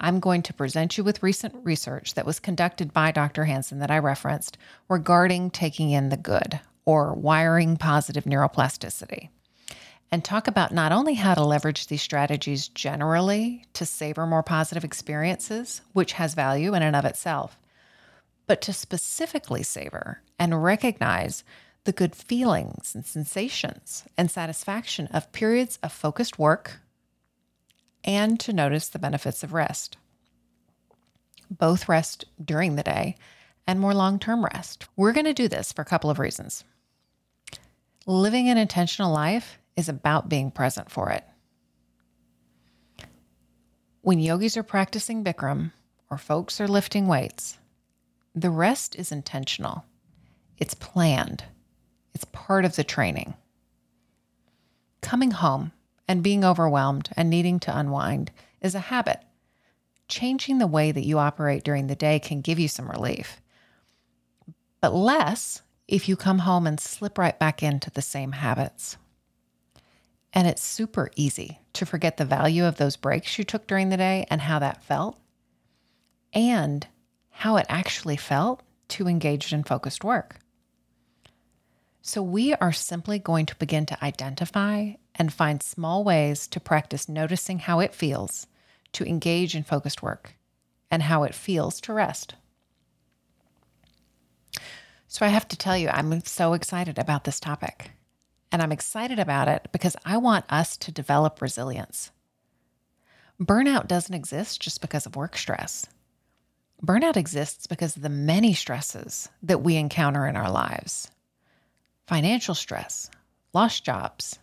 I'm 0.00 0.20
going 0.20 0.42
to 0.42 0.52
present 0.52 0.98
you 0.98 1.04
with 1.04 1.22
recent 1.22 1.54
research 1.64 2.14
that 2.14 2.26
was 2.26 2.40
conducted 2.40 2.92
by 2.92 3.12
Dr. 3.12 3.44
Hanson 3.44 3.78
that 3.78 3.90
I 3.90 3.98
referenced 3.98 4.58
regarding 4.88 5.50
taking 5.50 5.90
in 5.90 6.08
the 6.08 6.16
good 6.16 6.60
or 6.84 7.14
wiring 7.14 7.76
positive 7.76 8.24
neuroplasticity 8.24 9.28
and 10.10 10.24
talk 10.24 10.46
about 10.46 10.72
not 10.72 10.92
only 10.92 11.14
how 11.14 11.34
to 11.34 11.44
leverage 11.44 11.86
these 11.86 12.02
strategies 12.02 12.68
generally 12.68 13.64
to 13.72 13.84
savor 13.84 14.26
more 14.26 14.42
positive 14.42 14.84
experiences, 14.84 15.82
which 15.92 16.12
has 16.12 16.34
value 16.34 16.74
in 16.74 16.82
and 16.82 16.94
of 16.94 17.04
itself, 17.04 17.58
but 18.46 18.60
to 18.62 18.72
specifically 18.72 19.62
savor 19.62 20.22
and 20.38 20.62
recognize 20.62 21.44
the 21.84 21.92
good 21.92 22.14
feelings 22.14 22.94
and 22.94 23.06
sensations 23.06 24.04
and 24.16 24.30
satisfaction 24.30 25.06
of 25.08 25.32
periods 25.32 25.78
of 25.82 25.92
focused 25.92 26.38
work 26.38 26.80
and 28.04 28.38
to 28.40 28.52
notice 28.52 28.88
the 28.88 28.98
benefits 28.98 29.42
of 29.42 29.52
rest. 29.52 29.96
Both 31.50 31.88
rest 31.88 32.24
during 32.44 32.76
the 32.76 32.82
day 32.82 33.16
and 33.66 33.80
more 33.80 33.94
long 33.94 34.18
term 34.18 34.44
rest. 34.44 34.86
We're 34.96 35.12
going 35.12 35.26
to 35.26 35.34
do 35.34 35.48
this 35.48 35.72
for 35.72 35.82
a 35.82 35.86
couple 35.86 36.10
of 36.10 36.18
reasons. 36.18 36.64
Living 38.06 38.48
an 38.48 38.58
intentional 38.58 39.12
life 39.12 39.58
is 39.76 39.88
about 39.88 40.28
being 40.28 40.50
present 40.50 40.90
for 40.90 41.10
it. 41.10 41.24
When 44.02 44.20
yogis 44.20 44.56
are 44.56 44.62
practicing 44.62 45.24
Bikram 45.24 45.72
or 46.10 46.18
folks 46.18 46.60
are 46.60 46.68
lifting 46.68 47.08
weights, 47.08 47.58
the 48.36 48.50
rest 48.50 48.94
is 48.94 49.10
intentional, 49.10 49.84
it's 50.58 50.74
planned 50.74 51.44
it's 52.16 52.24
part 52.24 52.64
of 52.64 52.76
the 52.76 52.82
training. 52.82 53.34
Coming 55.02 55.32
home 55.32 55.72
and 56.08 56.22
being 56.22 56.46
overwhelmed 56.46 57.10
and 57.14 57.28
needing 57.28 57.60
to 57.60 57.78
unwind 57.78 58.30
is 58.62 58.74
a 58.74 58.88
habit. 58.88 59.20
Changing 60.08 60.56
the 60.56 60.66
way 60.66 60.92
that 60.92 61.04
you 61.04 61.18
operate 61.18 61.62
during 61.62 61.88
the 61.88 61.94
day 61.94 62.18
can 62.18 62.40
give 62.40 62.58
you 62.58 62.68
some 62.68 62.90
relief, 62.90 63.42
but 64.80 64.94
less 64.94 65.60
if 65.88 66.08
you 66.08 66.16
come 66.16 66.38
home 66.38 66.66
and 66.66 66.80
slip 66.80 67.18
right 67.18 67.38
back 67.38 67.62
into 67.62 67.90
the 67.90 68.00
same 68.00 68.32
habits. 68.32 68.96
And 70.32 70.48
it's 70.48 70.62
super 70.62 71.10
easy 71.16 71.60
to 71.74 71.84
forget 71.84 72.16
the 72.16 72.24
value 72.24 72.64
of 72.64 72.78
those 72.78 72.96
breaks 72.96 73.36
you 73.36 73.44
took 73.44 73.66
during 73.66 73.90
the 73.90 73.98
day 73.98 74.24
and 74.30 74.40
how 74.40 74.58
that 74.60 74.82
felt, 74.82 75.20
and 76.32 76.86
how 77.36 77.56
it 77.56 77.66
actually 77.68 78.16
felt 78.16 78.62
to 78.88 79.06
engage 79.06 79.52
in 79.52 79.62
focused 79.62 80.02
work. 80.02 80.38
So, 82.00 82.22
we 82.22 82.54
are 82.54 82.72
simply 82.72 83.18
going 83.18 83.44
to 83.46 83.56
begin 83.56 83.84
to 83.86 84.04
identify 84.04 84.92
and 85.14 85.30
find 85.30 85.62
small 85.62 86.02
ways 86.02 86.46
to 86.48 86.60
practice 86.60 87.10
noticing 87.10 87.58
how 87.58 87.80
it 87.80 87.94
feels 87.94 88.46
to 88.92 89.04
engage 89.04 89.54
in 89.54 89.64
focused 89.64 90.02
work 90.02 90.34
and 90.90 91.02
how 91.02 91.24
it 91.24 91.34
feels 91.34 91.78
to 91.82 91.92
rest. 91.92 92.36
So, 95.06 95.26
I 95.26 95.28
have 95.28 95.48
to 95.48 95.58
tell 95.58 95.76
you, 95.76 95.90
I'm 95.90 96.20
so 96.24 96.54
excited 96.54 96.98
about 96.98 97.24
this 97.24 97.38
topic. 97.38 97.90
And 98.50 98.62
I'm 98.62 98.72
excited 98.72 99.18
about 99.18 99.48
it 99.48 99.68
because 99.72 99.96
I 100.06 100.16
want 100.16 100.46
us 100.48 100.78
to 100.78 100.90
develop 100.90 101.42
resilience. 101.42 102.12
Burnout 103.38 103.88
doesn't 103.88 104.14
exist 104.14 104.62
just 104.62 104.80
because 104.80 105.04
of 105.04 105.16
work 105.16 105.36
stress. 105.36 105.86
Burnout 106.84 107.16
exists 107.16 107.66
because 107.66 107.96
of 107.96 108.02
the 108.02 108.08
many 108.08 108.52
stresses 108.52 109.28
that 109.42 109.62
we 109.62 109.76
encounter 109.76 110.26
in 110.26 110.36
our 110.36 110.50
lives 110.50 111.10
financial 112.06 112.54
stress, 112.54 113.10
lost 113.52 113.84
jobs, 113.84 114.38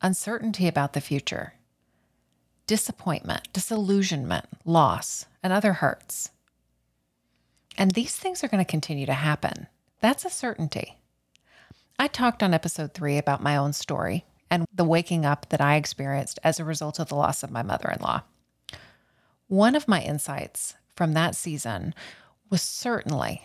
uncertainty 0.00 0.68
about 0.68 0.92
the 0.92 1.00
future, 1.00 1.54
disappointment, 2.66 3.52
disillusionment, 3.52 4.44
loss, 4.64 5.26
and 5.42 5.52
other 5.52 5.72
hurts. 5.72 6.30
And 7.76 7.90
these 7.90 8.14
things 8.14 8.44
are 8.44 8.48
going 8.48 8.64
to 8.64 8.70
continue 8.70 9.06
to 9.06 9.14
happen. 9.14 9.66
That's 10.00 10.24
a 10.24 10.30
certainty. 10.30 10.98
I 11.98 12.06
talked 12.06 12.42
on 12.42 12.54
episode 12.54 12.94
three 12.94 13.18
about 13.18 13.42
my 13.42 13.56
own 13.56 13.72
story 13.72 14.24
and 14.50 14.64
the 14.72 14.84
waking 14.84 15.26
up 15.26 15.48
that 15.48 15.60
I 15.60 15.74
experienced 15.74 16.38
as 16.44 16.60
a 16.60 16.64
result 16.64 17.00
of 17.00 17.08
the 17.08 17.16
loss 17.16 17.42
of 17.42 17.50
my 17.50 17.62
mother 17.62 17.90
in 17.90 18.00
law. 18.00 18.22
One 19.48 19.74
of 19.74 19.88
my 19.88 20.02
insights 20.02 20.74
from 20.98 21.12
that 21.12 21.36
season 21.36 21.94
was 22.50 22.60
certainly 22.60 23.44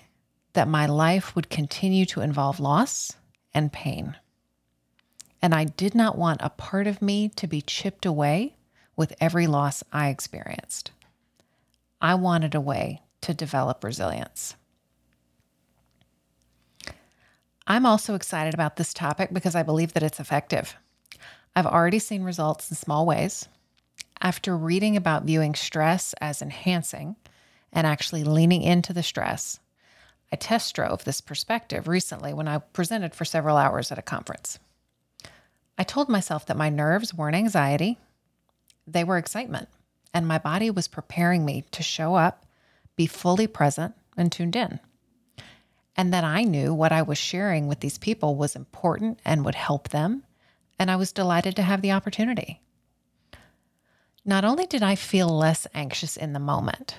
that 0.53 0.67
my 0.67 0.87
life 0.87 1.35
would 1.35 1.51
continue 1.51 2.03
to 2.03 2.19
involve 2.19 2.59
loss 2.59 3.15
and 3.53 3.71
pain. 3.71 4.17
And 5.39 5.53
I 5.53 5.65
did 5.65 5.93
not 5.93 6.17
want 6.17 6.41
a 6.41 6.49
part 6.49 6.87
of 6.87 6.99
me 6.99 7.29
to 7.29 7.45
be 7.45 7.61
chipped 7.61 8.07
away 8.07 8.55
with 8.95 9.13
every 9.21 9.45
loss 9.45 9.83
I 9.93 10.09
experienced. 10.09 10.89
I 12.01 12.15
wanted 12.15 12.55
a 12.55 12.59
way 12.59 13.03
to 13.21 13.35
develop 13.35 13.83
resilience. 13.83 14.55
I'm 17.67 17.85
also 17.85 18.15
excited 18.15 18.55
about 18.55 18.77
this 18.77 18.95
topic 18.95 19.31
because 19.31 19.53
I 19.53 19.61
believe 19.61 19.93
that 19.93 20.01
it's 20.01 20.19
effective. 20.19 20.75
I've 21.55 21.67
already 21.67 21.99
seen 21.99 22.23
results 22.23 22.71
in 22.71 22.77
small 22.77 23.05
ways. 23.05 23.47
After 24.19 24.57
reading 24.57 24.97
about 24.97 25.25
viewing 25.25 25.53
stress 25.53 26.15
as 26.19 26.41
enhancing 26.41 27.15
and 27.73 27.85
actually 27.85 28.23
leaning 28.23 28.61
into 28.61 28.93
the 28.93 29.03
stress, 29.03 29.59
I 30.31 30.35
test 30.35 30.73
drove 30.73 31.03
this 31.03 31.21
perspective 31.21 31.87
recently 31.87 32.33
when 32.33 32.47
I 32.47 32.59
presented 32.59 33.13
for 33.13 33.25
several 33.25 33.57
hours 33.57 33.91
at 33.91 33.99
a 33.99 34.03
conference. 34.03 34.57
I 35.77 35.83
told 35.83 36.09
myself 36.09 36.45
that 36.45 36.57
my 36.57 36.69
nerves 36.69 37.13
weren't 37.13 37.35
anxiety, 37.35 37.97
they 38.87 39.03
were 39.03 39.17
excitement, 39.17 39.69
and 40.13 40.27
my 40.27 40.37
body 40.37 40.69
was 40.69 40.87
preparing 40.87 41.45
me 41.45 41.65
to 41.71 41.83
show 41.83 42.15
up, 42.15 42.45
be 42.95 43.05
fully 43.05 43.47
present, 43.47 43.95
and 44.15 44.31
tuned 44.31 44.55
in. 44.55 44.79
And 45.95 46.13
that 46.13 46.23
I 46.23 46.43
knew 46.43 46.73
what 46.73 46.91
I 46.91 47.01
was 47.01 47.17
sharing 47.17 47.67
with 47.67 47.79
these 47.79 47.97
people 47.97 48.35
was 48.35 48.55
important 48.55 49.19
and 49.23 49.45
would 49.45 49.55
help 49.55 49.89
them, 49.89 50.23
and 50.79 50.89
I 50.89 50.95
was 50.95 51.11
delighted 51.11 51.55
to 51.55 51.61
have 51.61 51.81
the 51.81 51.91
opportunity. 51.91 52.61
Not 54.25 54.45
only 54.45 54.65
did 54.65 54.81
I 54.81 54.95
feel 54.95 55.27
less 55.27 55.67
anxious 55.73 56.17
in 56.17 56.33
the 56.33 56.39
moment, 56.39 56.97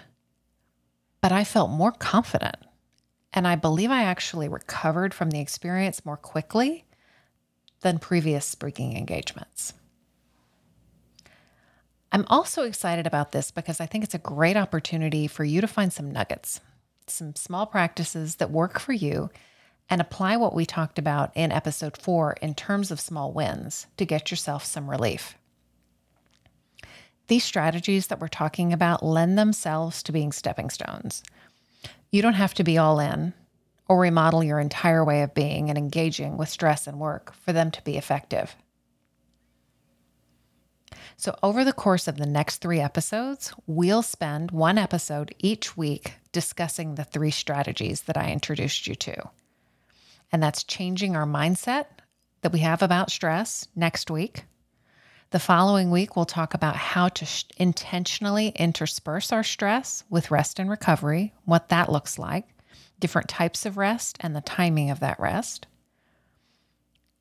but 1.24 1.32
I 1.32 1.42
felt 1.42 1.70
more 1.70 1.90
confident 1.90 2.56
and 3.32 3.48
I 3.48 3.56
believe 3.56 3.90
I 3.90 4.02
actually 4.02 4.46
recovered 4.46 5.14
from 5.14 5.30
the 5.30 5.40
experience 5.40 6.04
more 6.04 6.18
quickly 6.18 6.84
than 7.80 7.98
previous 7.98 8.44
speaking 8.44 8.94
engagements. 8.94 9.72
I'm 12.12 12.26
also 12.28 12.64
excited 12.64 13.06
about 13.06 13.32
this 13.32 13.50
because 13.50 13.80
I 13.80 13.86
think 13.86 14.04
it's 14.04 14.14
a 14.14 14.18
great 14.18 14.58
opportunity 14.58 15.26
for 15.26 15.44
you 15.44 15.62
to 15.62 15.66
find 15.66 15.90
some 15.90 16.10
nuggets 16.10 16.60
some 17.06 17.34
small 17.34 17.64
practices 17.64 18.36
that 18.36 18.50
work 18.50 18.78
for 18.78 18.92
you 18.92 19.30
and 19.88 20.02
apply 20.02 20.36
what 20.36 20.54
we 20.54 20.66
talked 20.66 20.98
about 20.98 21.34
in 21.34 21.52
episode 21.52 21.96
four 21.96 22.34
in 22.42 22.54
terms 22.54 22.90
of 22.90 23.00
small 23.00 23.32
wins 23.32 23.86
to 23.96 24.04
get 24.04 24.30
yourself 24.30 24.62
some 24.62 24.90
relief. 24.90 25.38
These 27.28 27.44
strategies 27.44 28.08
that 28.08 28.20
we're 28.20 28.28
talking 28.28 28.72
about 28.72 29.02
lend 29.02 29.38
themselves 29.38 30.02
to 30.02 30.12
being 30.12 30.32
stepping 30.32 30.70
stones. 30.70 31.22
You 32.10 32.22
don't 32.22 32.34
have 32.34 32.54
to 32.54 32.64
be 32.64 32.78
all 32.78 33.00
in 33.00 33.32
or 33.88 34.00
remodel 34.00 34.44
your 34.44 34.60
entire 34.60 35.04
way 35.04 35.22
of 35.22 35.34
being 35.34 35.68
and 35.68 35.78
engaging 35.78 36.36
with 36.36 36.48
stress 36.48 36.86
and 36.86 36.98
work 36.98 37.32
for 37.34 37.52
them 37.52 37.70
to 37.70 37.82
be 37.82 37.96
effective. 37.96 38.54
So, 41.16 41.36
over 41.42 41.64
the 41.64 41.72
course 41.72 42.08
of 42.08 42.16
the 42.16 42.26
next 42.26 42.58
three 42.58 42.80
episodes, 42.80 43.52
we'll 43.66 44.02
spend 44.02 44.50
one 44.50 44.78
episode 44.78 45.34
each 45.38 45.76
week 45.76 46.14
discussing 46.32 46.94
the 46.94 47.04
three 47.04 47.30
strategies 47.30 48.02
that 48.02 48.16
I 48.16 48.32
introduced 48.32 48.86
you 48.86 48.94
to. 48.96 49.30
And 50.32 50.42
that's 50.42 50.64
changing 50.64 51.14
our 51.14 51.26
mindset 51.26 51.86
that 52.42 52.52
we 52.52 52.58
have 52.60 52.82
about 52.82 53.10
stress 53.10 53.68
next 53.76 54.10
week. 54.10 54.44
The 55.34 55.40
following 55.40 55.90
week, 55.90 56.14
we'll 56.14 56.26
talk 56.26 56.54
about 56.54 56.76
how 56.76 57.08
to 57.08 57.24
sh- 57.24 57.42
intentionally 57.56 58.52
intersperse 58.54 59.32
our 59.32 59.42
stress 59.42 60.04
with 60.08 60.30
rest 60.30 60.60
and 60.60 60.70
recovery, 60.70 61.34
what 61.44 61.70
that 61.70 61.90
looks 61.90 62.20
like, 62.20 62.46
different 63.00 63.28
types 63.28 63.66
of 63.66 63.76
rest, 63.76 64.16
and 64.20 64.36
the 64.36 64.40
timing 64.40 64.90
of 64.90 65.00
that 65.00 65.18
rest. 65.18 65.66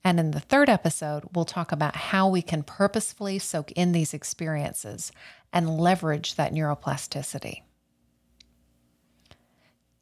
And 0.03 0.19
in 0.19 0.29
the 0.29 0.39
third 0.39 0.69
episode, 0.69 1.23
we'll 1.33 1.45
talk 1.45 1.71
about 1.71 1.95
how 1.95 2.29
we 2.29 2.43
can 2.43 2.61
purposefully 2.61 3.39
soak 3.39 3.71
in 3.71 3.93
these 3.93 4.13
experiences 4.13 5.11
and 5.51 5.79
leverage 5.79 6.35
that 6.35 6.53
neuroplasticity. 6.53 7.63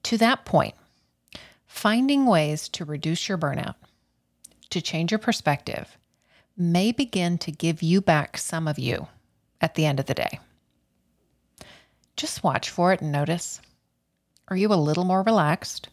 To 0.04 0.18
that 0.18 0.44
point, 0.44 0.76
finding 1.66 2.26
ways 2.26 2.68
to 2.68 2.84
reduce 2.84 3.30
your 3.30 3.38
burnout, 3.38 3.76
to 4.70 4.82
change 4.82 5.14
your 5.14 5.20
perspective, 5.20 5.98
may 6.62 6.92
begin 6.92 7.38
to 7.40 7.52
give 7.52 7.82
you 7.82 8.02
back 8.02 8.38
some 8.38 8.68
of 8.68 8.78
you 8.78 9.08
at 9.60 9.76
the 9.76 9.86
end 9.86 10.00
of 10.00 10.06
the 10.06 10.14
day. 10.14 10.40
Just 12.16 12.44
watch 12.44 12.70
for 12.70 12.94
it 12.94 13.02
and 13.02 13.12
notice. 13.12 13.62
Are 14.48 14.56
you 14.56 14.72
a 14.72 14.76
little 14.76 15.04
more 15.04 15.24
relaxed, 15.24 15.90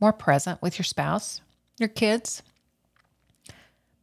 more 0.00 0.12
present 0.12 0.62
with 0.62 0.78
your 0.78 0.84
spouse, 0.84 1.40
your 1.78 1.88
kids? 1.88 2.42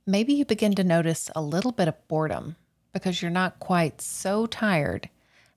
Maybe 0.06 0.34
you 0.34 0.46
begin 0.46 0.74
to 0.76 0.84
notice 0.84 1.30
a 1.36 1.42
little 1.42 1.72
bit 1.72 1.88
of 1.88 2.08
boredom 2.08 2.56
because 2.92 3.22
you're 3.22 3.32
not 3.32 3.60
quite 3.60 4.02
so 4.02 4.46
tired 4.46 5.10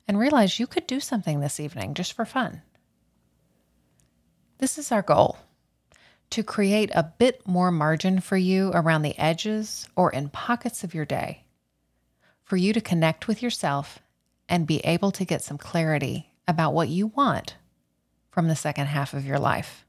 and 0.07 0.19
realize 0.19 0.61
you 0.61 0.67
could 0.67 0.87
do 0.87 1.01
something 1.01 1.41
this 1.41 1.59
evening 1.59 1.95
just 1.95 2.13
for 2.13 2.25
fun. 2.25 2.63
This 4.59 4.79
is 4.79 4.93
our 4.93 5.03
goal 5.03 5.39
to 6.35 6.43
create 6.43 6.91
a 6.97 7.13
bit 7.17 7.47
more 7.47 7.71
margin 7.71 8.19
for 8.19 8.37
you 8.37 8.73
around 8.75 9.03
the 9.03 9.17
edges 9.17 9.89
or 9.95 10.11
in 10.11 10.29
pockets 10.29 10.83
of 10.83 10.93
your 10.93 11.05
day, 11.05 11.45
for 12.43 12.57
you 12.57 12.73
to 12.73 12.81
connect 12.81 13.29
with 13.29 13.41
yourself 13.41 14.01
and 14.49 14.67
be 14.67 14.81
able 14.81 15.13
to 15.13 15.25
get 15.25 15.45
some 15.45 15.57
clarity 15.57 16.33
about 16.49 16.75
what 16.75 16.89
you 16.89 17.07
want 17.07 17.55
from 18.33 18.49
the 18.49 18.57
second 18.57 18.87
half 18.87 19.15
of 19.15 19.25
your 19.25 19.39
life. 19.39 19.87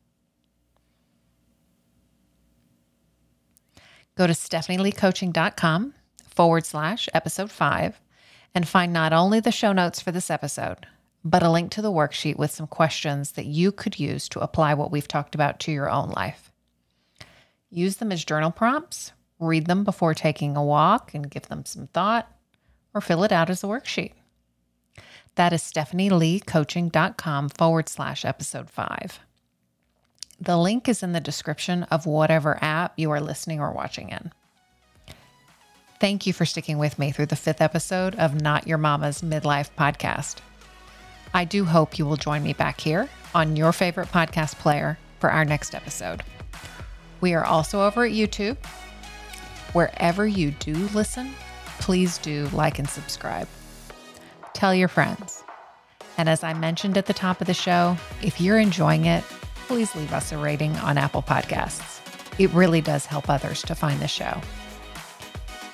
Go 4.13 4.27
to 4.27 4.33
stephanieleecoaching.com 4.33 5.95
forward 6.27 6.63
slash 6.63 7.09
episode 7.11 7.49
five 7.49 7.99
and 8.53 8.67
find 8.67 8.93
not 8.93 9.13
only 9.13 9.39
the 9.39 9.51
show 9.51 9.73
notes 9.73 9.99
for 9.99 10.11
this 10.11 10.29
episode, 10.29 10.85
but 11.25 11.41
a 11.41 11.49
link 11.49 11.71
to 11.71 11.81
the 11.81 11.91
worksheet 11.91 12.37
with 12.37 12.51
some 12.51 12.67
questions 12.67 13.31
that 13.31 13.47
you 13.47 13.71
could 13.71 13.99
use 13.99 14.29
to 14.29 14.39
apply 14.39 14.75
what 14.75 14.91
we've 14.91 15.07
talked 15.07 15.33
about 15.33 15.59
to 15.59 15.71
your 15.71 15.89
own 15.89 16.11
life. 16.11 16.51
Use 17.71 17.97
them 17.97 18.11
as 18.11 18.23
journal 18.23 18.51
prompts, 18.51 19.11
read 19.39 19.65
them 19.65 19.83
before 19.83 20.13
taking 20.13 20.55
a 20.55 20.63
walk 20.63 21.15
and 21.15 21.29
give 21.29 21.47
them 21.47 21.65
some 21.65 21.87
thought, 21.87 22.31
or 22.93 23.01
fill 23.01 23.23
it 23.23 23.31
out 23.31 23.49
as 23.49 23.63
a 23.63 23.67
worksheet. 23.67 24.13
That 25.33 25.51
is 25.51 25.63
stephanieleecoaching.com 25.63 27.49
forward 27.49 27.89
slash 27.89 28.23
episode 28.23 28.69
five. 28.69 29.19
The 30.39 30.57
link 30.57 30.87
is 30.87 31.01
in 31.01 31.13
the 31.13 31.19
description 31.19 31.83
of 31.83 32.05
whatever 32.05 32.59
app 32.61 32.93
you 32.97 33.09
are 33.09 33.19
listening 33.19 33.59
or 33.59 33.71
watching 33.71 34.09
in. 34.09 34.31
Thank 35.99 36.27
you 36.27 36.33
for 36.33 36.45
sticking 36.45 36.77
with 36.77 36.99
me 36.99 37.11
through 37.11 37.27
the 37.27 37.35
fifth 37.35 37.61
episode 37.61 38.15
of 38.15 38.39
Not 38.39 38.67
Your 38.67 38.77
Mama's 38.77 39.21
Midlife 39.21 39.71
Podcast. 39.77 40.35
I 41.35 41.43
do 41.43 41.65
hope 41.65 41.99
you 41.99 42.05
will 42.05 42.15
join 42.15 42.43
me 42.43 42.53
back 42.53 42.79
here 42.79 43.09
on 43.33 43.57
your 43.57 43.73
favorite 43.73 44.07
podcast 44.07 44.57
player 44.57 44.97
for 45.19 45.29
our 45.29 45.43
next 45.43 45.75
episode. 45.75 46.23
We 47.19 47.33
are 47.33 47.43
also 47.43 47.81
over 47.81 48.05
at 48.05 48.13
YouTube. 48.13 48.55
Wherever 49.73 50.25
you 50.25 50.51
do 50.51 50.75
listen, 50.93 51.35
please 51.79 52.19
do 52.19 52.47
like 52.53 52.79
and 52.79 52.89
subscribe. 52.89 53.49
Tell 54.53 54.73
your 54.73 54.87
friends. 54.87 55.43
And 56.17 56.29
as 56.29 56.41
I 56.41 56.53
mentioned 56.53 56.97
at 56.97 57.05
the 57.05 57.13
top 57.13 57.41
of 57.41 57.47
the 57.47 57.53
show, 57.53 57.97
if 58.21 58.39
you're 58.39 58.57
enjoying 58.57 59.03
it, 59.03 59.21
please 59.67 59.93
leave 59.93 60.13
us 60.13 60.31
a 60.31 60.37
rating 60.37 60.73
on 60.77 60.97
Apple 60.97 61.21
Podcasts. 61.21 61.99
It 62.39 62.49
really 62.51 62.79
does 62.79 63.05
help 63.05 63.29
others 63.29 63.61
to 63.63 63.75
find 63.75 63.99
the 63.99 64.07
show. 64.07 64.39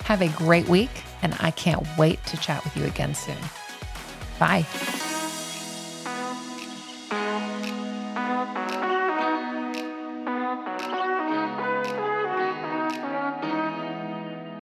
Have 0.05 0.23
a 0.23 0.29
great 0.29 0.67
week, 0.67 1.03
and 1.21 1.37
I 1.39 1.51
can't 1.51 1.85
wait 1.99 2.25
to 2.25 2.37
chat 2.37 2.63
with 2.63 2.75
you 2.75 2.85
again 2.85 3.13
soon. 3.13 3.37
Bye. 4.39 4.65